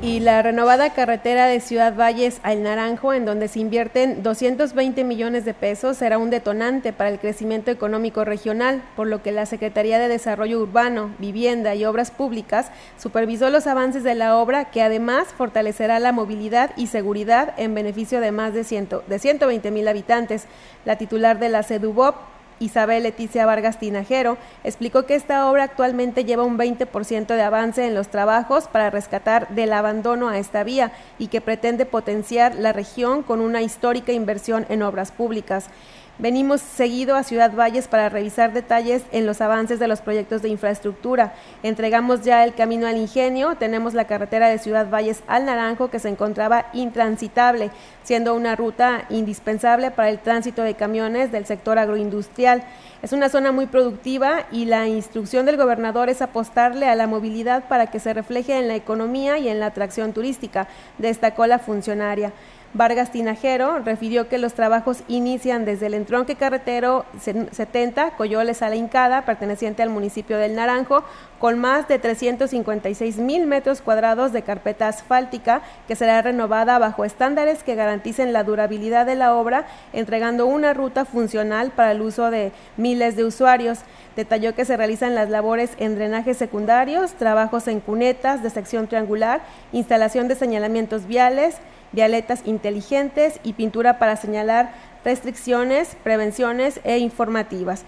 [0.06, 5.44] Y la renovada carretera de Ciudad Valles al Naranjo, en donde se invierten 220 millones
[5.44, 9.98] de pesos, será un detonante para el crecimiento económico regional, por lo que la Secretaría
[9.98, 15.26] de Desarrollo Urbano, Vivienda y Obras Públicas supervisó los avances de la obra, que además
[15.36, 20.44] fortalecerá la movilidad y seguridad en beneficio de más de, ciento, de 120 mil habitantes.
[20.84, 22.14] La titular de la CEDUBOP,
[22.60, 27.94] Isabel Leticia Vargas Tinajero, explicó que esta obra actualmente lleva un 20% de avance en
[27.94, 33.22] los trabajos para rescatar del abandono a esta vía y que pretende potenciar la región
[33.22, 35.70] con una histórica inversión en obras públicas.
[36.18, 40.48] Venimos seguido a Ciudad Valles para revisar detalles en los avances de los proyectos de
[40.48, 41.34] infraestructura.
[41.62, 45.98] Entregamos ya el camino al ingenio, tenemos la carretera de Ciudad Valles al Naranjo que
[45.98, 47.70] se encontraba intransitable,
[48.02, 52.62] siendo una ruta indispensable para el tránsito de camiones del sector agroindustrial.
[53.02, 57.68] Es una zona muy productiva y la instrucción del gobernador es apostarle a la movilidad
[57.68, 62.32] para que se refleje en la economía y en la atracción turística, destacó la funcionaria.
[62.76, 68.76] Vargas Tinajero refirió que los trabajos inician desde el entronque carretero 70, Coyoles a la
[68.76, 71.02] Incada, perteneciente al municipio del Naranjo,
[71.38, 77.62] con más de 356 mil metros cuadrados de carpeta asfáltica que será renovada bajo estándares
[77.62, 82.52] que garanticen la durabilidad de la obra, entregando una ruta funcional para el uso de
[82.76, 83.78] miles de usuarios.
[84.16, 89.40] Detalló que se realizan las labores en drenajes secundarios, trabajos en cunetas de sección triangular,
[89.72, 91.56] instalación de señalamientos viales,
[91.92, 94.74] vialetas inteligentes y pintura para señalar
[95.04, 97.84] restricciones, prevenciones e informativas.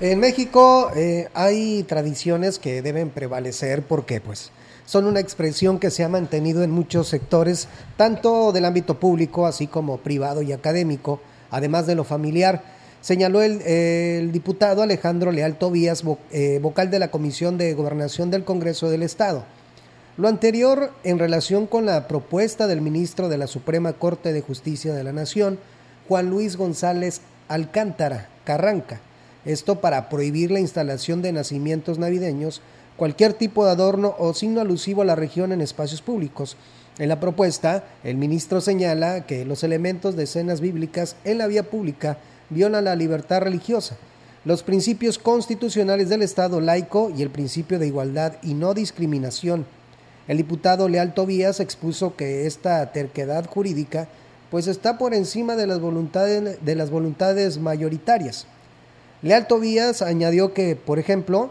[0.00, 4.52] En México eh, hay tradiciones que deben prevalecer porque pues
[4.84, 9.66] son una expresión que se ha mantenido en muchos sectores, tanto del ámbito público así
[9.66, 11.20] como privado y académico,
[11.50, 12.62] además de lo familiar.
[13.00, 18.88] Señaló el, diputado Alejandro Leal Tobías, eh, vocal de la Comisión de Gobernación del Congreso
[18.88, 19.44] del Estado.
[20.18, 24.92] Lo anterior en relación con la propuesta del ministro de la Suprema Corte de Justicia
[24.92, 25.60] de la Nación,
[26.08, 29.00] Juan Luis González Alcántara Carranca.
[29.44, 32.62] Esto para prohibir la instalación de nacimientos navideños
[32.96, 36.56] cualquier tipo de adorno o signo alusivo a la región en espacios públicos.
[36.98, 41.70] En la propuesta, el ministro señala que los elementos de escenas bíblicas en la vía
[41.70, 42.18] pública
[42.50, 43.96] violan la libertad religiosa,
[44.44, 49.77] los principios constitucionales del Estado laico y el principio de igualdad y no discriminación.
[50.28, 54.08] El diputado Leal Tobías expuso que esta terquedad jurídica
[54.50, 58.46] pues está por encima de las voluntades, de las voluntades mayoritarias.
[59.22, 61.50] Leal Tobías añadió que, por ejemplo,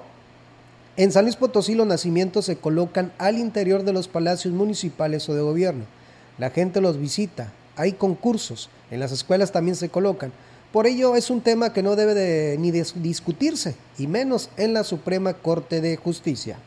[0.96, 5.36] en San Luis Potosí los nacimientos se colocan al interior de los palacios municipales o
[5.36, 5.86] de gobierno.
[6.38, 10.32] La gente los visita, hay concursos, en las escuelas también se colocan.
[10.72, 14.84] Por ello es un tema que no debe de, ni discutirse, y menos en la
[14.84, 16.60] Suprema Corte de Justicia.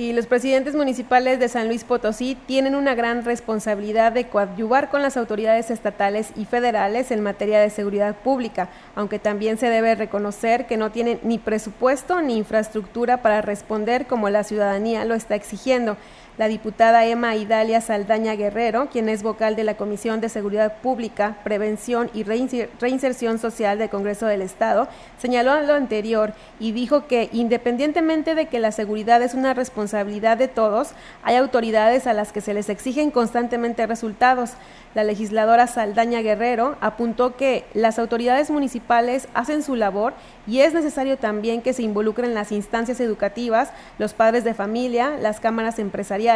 [0.00, 5.02] Y los presidentes municipales de San Luis Potosí tienen una gran responsabilidad de coadyuvar con
[5.02, 10.66] las autoridades estatales y federales en materia de seguridad pública, aunque también se debe reconocer
[10.66, 15.98] que no tienen ni presupuesto ni infraestructura para responder como la ciudadanía lo está exigiendo.
[16.40, 21.36] La diputada Emma Idalia Saldaña Guerrero, quien es vocal de la Comisión de Seguridad Pública,
[21.44, 24.88] Prevención y Reinserción Social del Congreso del Estado,
[25.18, 30.48] señaló lo anterior y dijo que independientemente de que la seguridad es una responsabilidad de
[30.48, 34.52] todos, hay autoridades a las que se les exigen constantemente resultados.
[34.94, 40.14] La legisladora Saldaña Guerrero apuntó que las autoridades municipales hacen su labor
[40.46, 45.38] y es necesario también que se involucren las instancias educativas, los padres de familia, las
[45.38, 46.29] cámaras empresariales,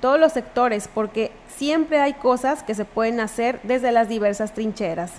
[0.00, 5.12] todos los sectores, porque siempre hay cosas que se pueden hacer desde las diversas trincheras.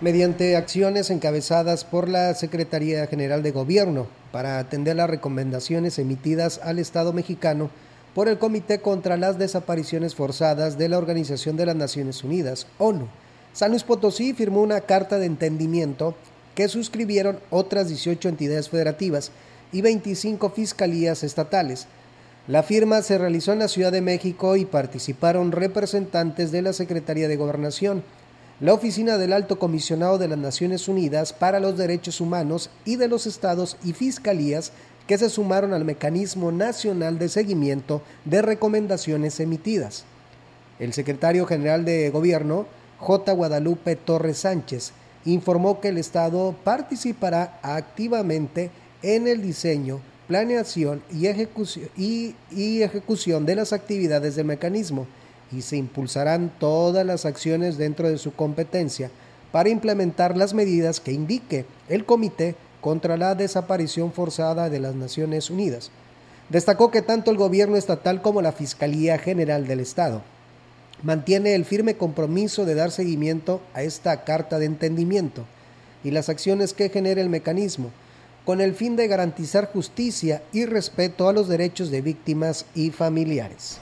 [0.00, 6.78] Mediante acciones encabezadas por la Secretaría General de Gobierno para atender las recomendaciones emitidas al
[6.78, 7.70] Estado mexicano,
[8.14, 13.08] por el Comité contra las Desapariciones Forzadas de la Organización de las Naciones Unidas, ONU.
[13.52, 16.14] San Luis Potosí firmó una carta de entendimiento
[16.54, 19.32] que suscribieron otras 18 entidades federativas
[19.72, 21.86] y 25 fiscalías estatales.
[22.48, 27.26] La firma se realizó en la Ciudad de México y participaron representantes de la Secretaría
[27.26, 28.04] de Gobernación,
[28.60, 33.08] la Oficina del Alto Comisionado de las Naciones Unidas para los Derechos Humanos y de
[33.08, 34.70] los estados y fiscalías
[35.08, 40.04] que se sumaron al Mecanismo Nacional de Seguimiento de Recomendaciones Emitidas.
[40.78, 42.66] El secretario general de Gobierno,
[43.00, 43.32] J.
[43.32, 44.92] Guadalupe Torres Sánchez,
[45.24, 48.70] informó que el Estado participará activamente
[49.02, 52.34] en el diseño, planeación y ejecución, y,
[52.82, 55.06] ejecución de las actividades del mecanismo
[55.52, 59.10] y se impulsarán todas las acciones dentro de su competencia
[59.52, 65.50] para implementar las medidas que indique el comité contra la desaparición forzada de las Naciones
[65.50, 65.90] Unidas.
[66.48, 70.22] Destacó que tanto el gobierno estatal como la Fiscalía General del Estado
[71.02, 75.44] mantiene el firme compromiso de dar seguimiento a esta carta de entendimiento
[76.02, 77.90] y las acciones que genera el mecanismo,
[78.46, 83.80] con el fin de garantizar justicia y respeto a los derechos de víctimas y familiares.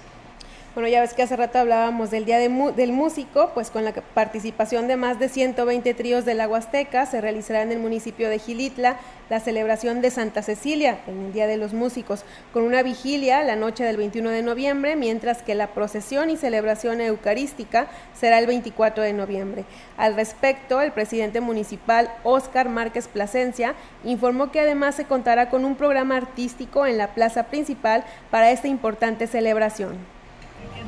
[0.74, 4.88] Bueno, ya ves que hace rato hablábamos del Día del Músico, pues con la participación
[4.88, 8.96] de más de 120 tríos de la Huasteca se realizará en el municipio de Gilitla
[9.30, 13.54] la celebración de Santa Cecilia, en el Día de los Músicos, con una vigilia la
[13.54, 19.04] noche del 21 de noviembre, mientras que la procesión y celebración eucarística será el 24
[19.04, 19.64] de noviembre.
[19.96, 25.76] Al respecto, el presidente municipal Óscar Márquez Plasencia informó que además se contará con un
[25.76, 28.02] programa artístico en la plaza principal
[28.32, 30.14] para esta importante celebración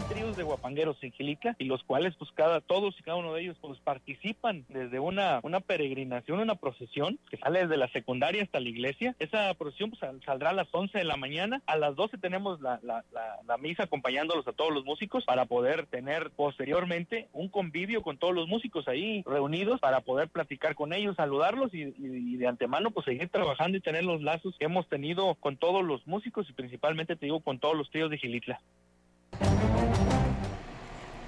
[0.09, 3.43] tríos de guapangueros en Gilica y los cuales pues cada todos y cada uno de
[3.43, 8.61] ellos pues participan desde una, una peregrinación, una procesión que sale desde la secundaria hasta
[8.61, 9.17] la iglesia.
[9.19, 12.81] Esa procesión pues, saldrá a las 11 de la mañana, a las 12 tenemos la,
[12.83, 18.19] la, la, misa acompañándolos a todos los músicos para poder tener posteriormente un convivio con
[18.19, 23.07] todos los músicos ahí reunidos para poder platicar con ellos, saludarlos y, de antemano pues
[23.07, 27.17] seguir trabajando y tener los lazos que hemos tenido con todos los músicos y principalmente
[27.17, 28.61] te digo con todos los tríos de Gilitla.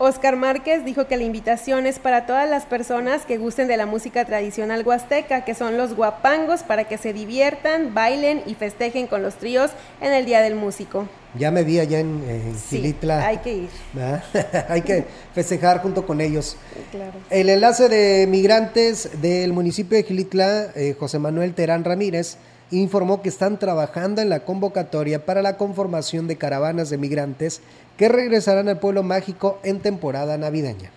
[0.00, 3.84] Oscar Márquez dijo que la invitación es para todas las personas que gusten de la
[3.84, 9.22] música tradicional huasteca, que son los guapangos, para que se diviertan, bailen y festejen con
[9.22, 11.08] los tríos en el Día del Músico.
[11.34, 13.26] Ya me vi allá en, en Sí, Gilitla.
[13.26, 13.68] hay que ir.
[14.68, 15.04] hay que
[15.34, 16.56] festejar junto con ellos.
[16.92, 17.14] Claro.
[17.28, 22.36] El enlace de migrantes del municipio de Gilitla, eh, José Manuel Terán Ramírez,
[22.70, 27.60] informó que están trabajando en la convocatoria para la conformación de caravanas de migrantes
[27.96, 30.90] que regresarán al pueblo mágico en temporada navideña.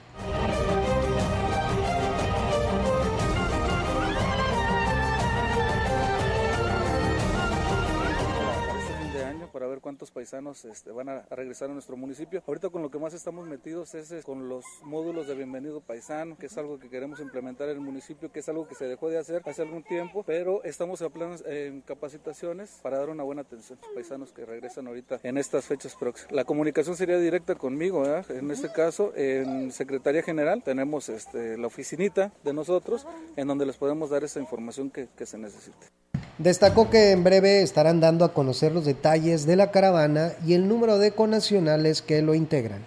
[10.01, 12.41] Cuántos paisanos este, van a, a regresar a nuestro municipio.
[12.47, 16.35] Ahorita con lo que más estamos metidos es, es con los módulos de bienvenido paisano,
[16.39, 19.09] que es algo que queremos implementar en el municipio, que es algo que se dejó
[19.09, 23.43] de hacer hace algún tiempo, pero estamos en, planes, en capacitaciones para dar una buena
[23.43, 26.31] atención a los paisanos que regresan ahorita en estas fechas próximas.
[26.31, 28.25] La comunicación sería directa conmigo, ¿verdad?
[28.31, 33.77] en este caso en Secretaría General tenemos este, la oficinita de nosotros en donde les
[33.77, 36.10] podemos dar esa información que, que se necesite.
[36.41, 40.67] Destacó que en breve estarán dando a conocer los detalles de la caravana y el
[40.67, 42.79] número de conacionales que lo integran.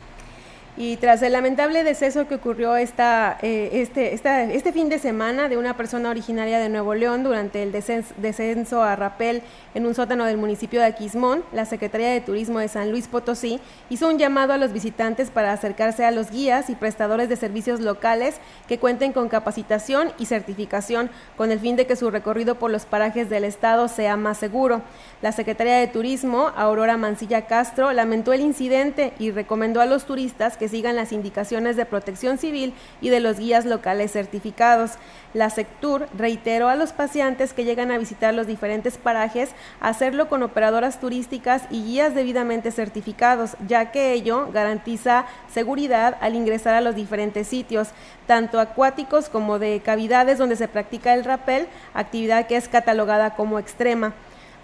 [0.77, 5.49] Y tras el lamentable deceso que ocurrió esta, eh, este, esta- este fin de semana
[5.49, 9.43] de una persona originaria de Nuevo León durante el descens- descenso a rapel
[9.77, 13.61] en un sótano del municipio de Aquismón, la Secretaría de Turismo de San Luis Potosí
[13.89, 17.79] hizo un llamado a los visitantes para acercarse a los guías y prestadores de servicios
[17.79, 22.73] locales que cuenten con capacitación y certificación con el fin de que su recorrido por
[22.73, 24.83] los parajes del estado sea más seguro.
[25.25, 30.59] La Secretaría de Turismo, Aurora Mancilla Castro, lamentó el incidente y recomendó a los turistas
[30.59, 34.99] que sigan las indicaciones de protección civil y de los guías locales certificados.
[35.33, 40.43] La Sectur reiteró a los paseantes que llegan a visitar los diferentes parajes hacerlo con
[40.43, 46.97] operadoras turísticas y guías debidamente certificados, ya que ello garantiza seguridad al ingresar a los
[46.97, 47.93] diferentes sitios,
[48.27, 53.59] tanto acuáticos como de cavidades donde se practica el rapel, actividad que es catalogada como
[53.59, 54.13] extrema.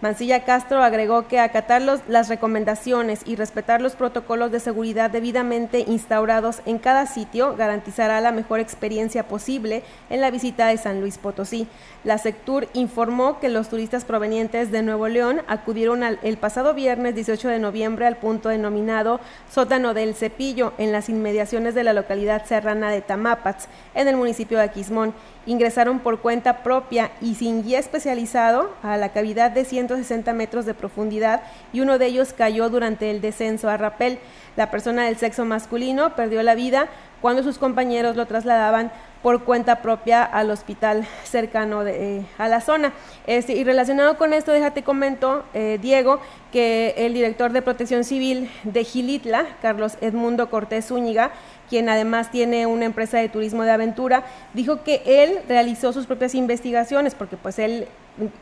[0.00, 6.62] Mancilla Castro agregó que acatar las recomendaciones y respetar los protocolos de seguridad debidamente instaurados
[6.64, 11.68] en cada sitio garantizará la mejor experiencia posible en la visita de San Luis Potosí.
[12.02, 17.14] La Sectur informó que los turistas provenientes de Nuevo León acudieron al- el pasado viernes
[17.14, 19.20] 18 de noviembre al punto denominado
[19.52, 24.56] Sótano del Cepillo en las inmediaciones de la localidad serrana de Tamapats, en el municipio
[24.56, 25.12] de Aquismón
[25.46, 30.74] ingresaron por cuenta propia y sin guía especializado a la cavidad de 160 metros de
[30.74, 34.18] profundidad y uno de ellos cayó durante el descenso a rapel.
[34.56, 36.88] La persona del sexo masculino perdió la vida
[37.20, 38.90] cuando sus compañeros lo trasladaban
[39.22, 42.92] por cuenta propia al hospital cercano de, eh, a la zona.
[43.26, 46.20] Este, y relacionado con esto, déjate comento, eh, Diego,
[46.52, 51.32] que el director de Protección Civil de Gilitla, Carlos Edmundo Cortés Zúñiga,
[51.68, 54.24] quien además tiene una empresa de turismo de aventura,
[54.54, 57.86] dijo que él realizó sus propias investigaciones, porque pues él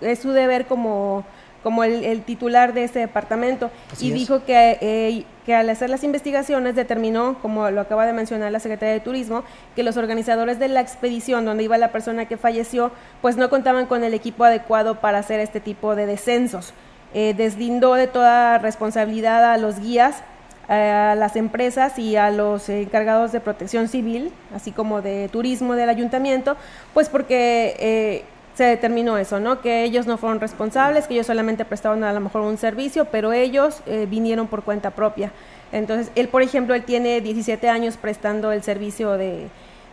[0.01, 1.25] es su deber como,
[1.63, 4.15] como el, el titular de este departamento, Así y es.
[4.15, 8.61] dijo que, eh, que al hacer las investigaciones determinó, como lo acaba de mencionar la
[8.61, 9.45] Secretaría de Turismo,
[9.75, 12.91] que los organizadores de la expedición donde iba la persona que falleció,
[13.23, 16.73] pues no contaban con el equipo adecuado para hacer este tipo de descensos.
[17.15, 20.23] Eh, deslindó de toda responsabilidad a los guías,
[20.69, 25.89] a las empresas y a los encargados de protección civil, así como de turismo del
[25.89, 26.57] ayuntamiento,
[26.93, 28.25] pues porque eh,
[28.59, 29.61] se determinó eso, ¿no?
[29.61, 33.33] Que ellos no fueron responsables, que ellos solamente prestaban a lo mejor un servicio, pero
[33.33, 35.31] ellos eh, vinieron por cuenta propia.
[35.71, 39.47] Entonces, él, por ejemplo, él tiene 17 años prestando el servicio de,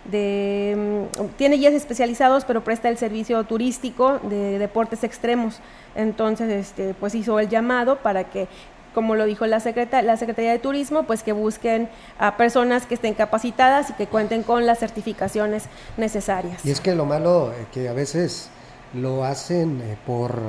[0.06, 5.60] de, mm, tiene guías especializados, pero presta el servicio turístico de deportes extremos.
[5.96, 8.48] Entonces, este, pues hizo el llamado para que,
[8.96, 11.88] como lo dijo la, secreta- la Secretaría de Turismo, pues que busquen
[12.18, 15.66] a personas que estén capacitadas y que cuenten con las certificaciones
[15.98, 16.66] necesarias.
[16.66, 18.50] Y es que lo malo eh, que a veces
[18.96, 20.40] lo hacen eh, por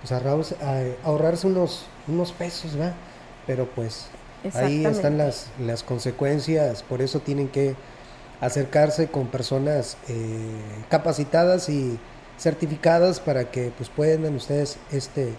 [0.00, 0.56] pues, ahorrarse,
[1.04, 2.94] ahorrarse unos, unos pesos, ¿verdad?
[3.46, 4.08] Pero pues
[4.54, 7.76] ahí están las, las consecuencias, por eso tienen que
[8.40, 10.16] acercarse con personas eh,
[10.88, 11.98] capacitadas y
[12.38, 15.32] certificadas para que pues puedan ustedes este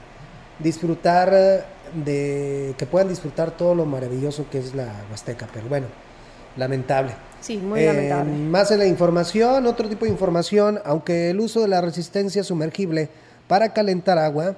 [0.60, 5.88] disfrutar eh, de que puedan disfrutar todo lo maravilloso que es la Huasteca, pero bueno,
[6.58, 7.14] lamentable.
[7.42, 8.32] Sí, muy Eh, lamentable.
[8.34, 13.10] Más en la información, otro tipo de información, aunque el uso de la resistencia sumergible
[13.48, 14.56] para calentar agua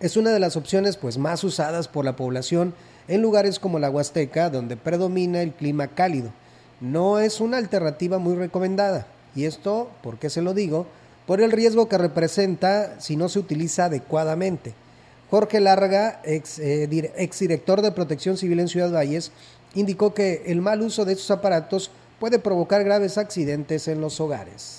[0.00, 2.74] es una de las opciones pues más usadas por la población
[3.08, 6.30] en lugares como la Huasteca, donde predomina el clima cálido.
[6.80, 9.06] No es una alternativa muy recomendada.
[9.34, 10.86] Y esto, ¿por qué se lo digo?
[11.26, 14.72] Por el riesgo que representa si no se utiliza adecuadamente.
[15.30, 19.30] Jorge Larga, ex, eh, dir- exdirector de Protección Civil en Ciudad Valles,
[19.74, 24.77] indicó que el mal uso de estos aparatos puede provocar graves accidentes en los hogares.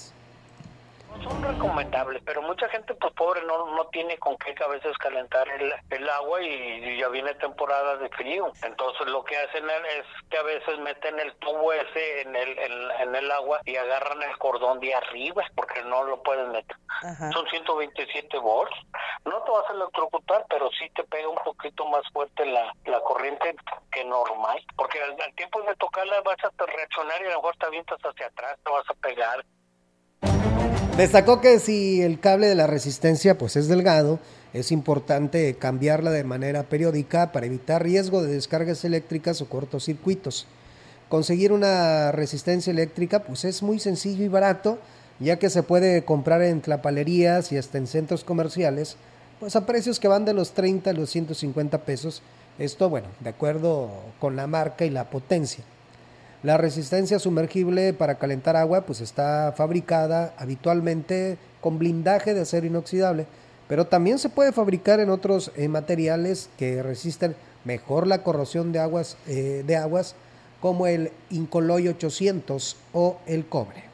[1.24, 5.74] Son recomendables, pero mucha gente pues pobre no, no tiene con qué cabezas calentar el,
[5.90, 8.52] el agua y, ya viene temporada de frío.
[8.64, 13.16] Entonces lo que hacen es que a veces meten el tubo ese en el, en,
[13.16, 16.76] el agua y agarran el cordón de arriba porque no lo pueden meter.
[17.34, 18.76] Son 127 volts.
[19.26, 23.00] No te vas a electrocutar, pero sí te pega un poquito más fuerte la, la
[23.02, 23.56] corriente
[23.92, 24.60] que normal.
[24.76, 28.28] Porque al, tiempo de tocarla vas a reaccionar y a lo mejor te avientas hacia
[28.28, 29.46] atrás, te vas a pegar.
[31.00, 34.20] Destacó que si el cable de la resistencia pues es delgado,
[34.52, 40.46] es importante cambiarla de manera periódica para evitar riesgo de descargas eléctricas o cortocircuitos.
[41.08, 44.78] Conseguir una resistencia eléctrica pues es muy sencillo y barato,
[45.22, 48.98] ya que se puede comprar en tlapalerías y hasta en centros comerciales,
[49.40, 52.22] pues a precios que van de los 30 a los 150 pesos.
[52.58, 53.90] Esto, bueno, de acuerdo
[54.20, 55.64] con la marca y la potencia.
[56.42, 63.26] La resistencia sumergible para calentar agua pues está fabricada habitualmente con blindaje de acero inoxidable,
[63.68, 67.36] pero también se puede fabricar en otros eh, materiales que resisten
[67.66, 70.16] mejor la corrosión de aguas, eh, de aguas
[70.62, 73.89] como el Incoloy 800 o el cobre.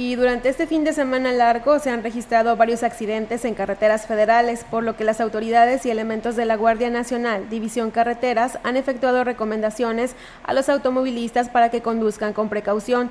[0.00, 4.64] Y durante este fin de semana largo se han registrado varios accidentes en carreteras federales,
[4.64, 9.24] por lo que las autoridades y elementos de la Guardia Nacional, División Carreteras, han efectuado
[9.24, 13.10] recomendaciones a los automovilistas para que conduzcan con precaución.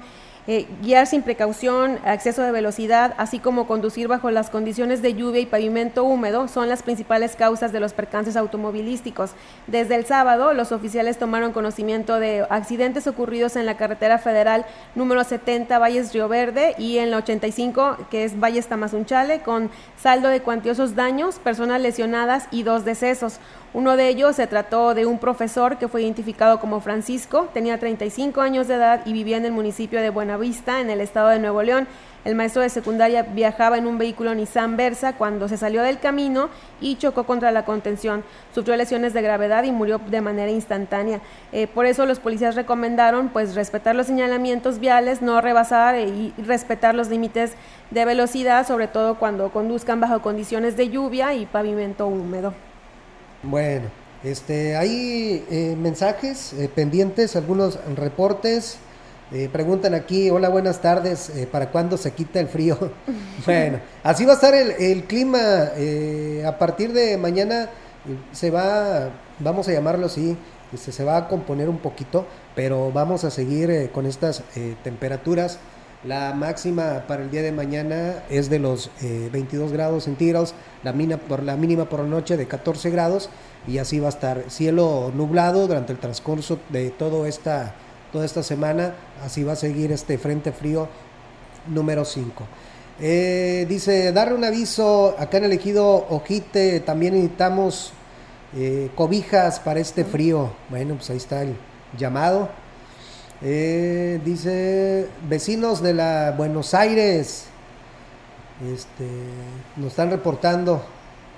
[0.51, 5.41] Eh, guiar sin precaución, exceso de velocidad, así como conducir bajo las condiciones de lluvia
[5.41, 9.33] y pavimento húmedo son las principales causas de los percances automovilísticos.
[9.67, 15.23] Desde el sábado, los oficiales tomaron conocimiento de accidentes ocurridos en la carretera federal número
[15.23, 19.69] 70 Valles Río Verde y en la 85 que es Valles Tamazunchale con
[20.01, 23.39] saldo de cuantiosos daños, personas lesionadas y dos decesos.
[23.71, 28.41] Uno de ellos se trató de un profesor que fue identificado como Francisco, tenía 35
[28.41, 30.09] años de edad y vivía en el municipio de
[30.39, 31.85] Buenavista, en el estado de Nuevo León.
[32.23, 36.49] El maestro de secundaria viajaba en un vehículo Nissan Versa cuando se salió del camino
[36.79, 38.23] y chocó contra la contención.
[38.55, 41.19] Sufrió lesiones de gravedad y murió de manera instantánea.
[41.51, 46.33] Eh, por eso los policías recomendaron pues respetar los señalamientos viales, no rebasar eh, y
[46.41, 47.53] respetar los límites
[47.91, 52.53] de velocidad, sobre todo cuando conduzcan bajo condiciones de lluvia y pavimento húmedo.
[53.43, 53.87] Bueno,
[54.23, 58.79] este, hay eh, mensajes pendientes, algunos reportes.
[59.31, 62.75] Eh, preguntan aquí, hola, buenas tardes, ¿para cuándo se quita el frío?
[63.45, 65.39] bueno, así va a estar el, el clima.
[66.47, 67.69] a partir de mañana
[68.31, 70.35] se va, vamos a llamarlo así,
[70.73, 72.25] este, se va a componer un poquito,
[72.55, 74.43] pero vamos a seguir con estas
[74.83, 75.59] temperaturas.
[76.03, 81.43] La máxima para el día de mañana es de los 22 grados centígrados, la, por,
[81.43, 83.29] la mínima por la noche de 14 grados
[83.67, 84.45] y así va a estar.
[84.47, 87.75] Cielo nublado durante el transcurso de todo esta,
[88.11, 88.93] toda esta semana,
[89.23, 90.87] así va a seguir este frente frío
[91.67, 92.43] número 5.
[93.01, 97.93] Eh, dice, darle un aviso, acá en el ejido Ojite también necesitamos
[98.55, 100.51] eh, cobijas para este frío.
[100.69, 101.55] Bueno, pues ahí está el
[101.97, 102.49] llamado.
[103.41, 107.45] Eh, dice, vecinos de la Buenos Aires,
[108.73, 109.07] este,
[109.77, 110.83] nos están reportando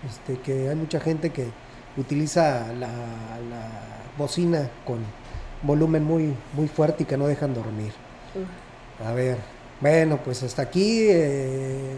[0.10, 1.46] este, que hay mucha gente que
[1.98, 2.90] utiliza la,
[4.18, 4.98] bocina con
[5.64, 7.94] volumen muy, muy fuerte y que no dejan dormir.
[9.06, 9.38] A ver,
[9.80, 11.96] bueno, pues hasta aquí eh,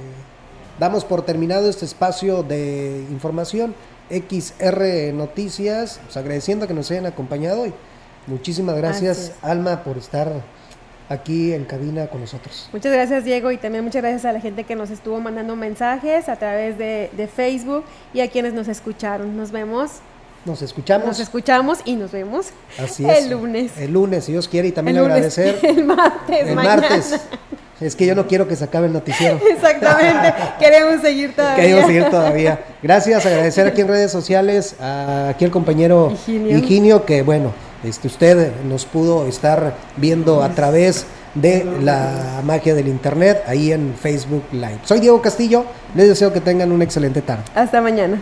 [0.80, 3.76] damos por terminado este espacio de información.
[4.09, 7.74] XR Noticias, pues agradeciendo que nos hayan acompañado y
[8.26, 10.32] Muchísimas gracias, Alma, por estar
[11.09, 12.70] aquí en cabina con nosotros.
[12.72, 16.30] Muchas gracias, Diego, y también muchas gracias a la gente que nos estuvo mandando mensajes
[16.30, 17.84] a través de, Facebook
[18.14, 19.36] y a quienes nos escucharon.
[19.36, 19.99] Nos vemos.
[20.45, 21.07] Nos escuchamos.
[21.07, 23.71] Nos escuchamos y nos vemos Así el lunes.
[23.77, 25.59] El lunes, si Dios quiere, y también agradecer.
[25.63, 26.47] El martes.
[26.47, 27.19] El martes.
[27.79, 29.39] Es que yo no quiero que se acabe el noticiero.
[29.51, 30.33] Exactamente.
[30.59, 31.63] Queremos seguir todavía.
[31.63, 32.59] Queremos seguir todavía.
[32.81, 37.51] Gracias, agradecer aquí en redes sociales a aquí el compañero Higinio que bueno,
[37.83, 43.95] este, usted nos pudo estar viendo a través de la magia del internet ahí en
[43.99, 44.79] Facebook Live.
[44.83, 45.65] Soy Diego Castillo,
[45.95, 47.43] les deseo que tengan una excelente tarde.
[47.55, 48.21] Hasta mañana.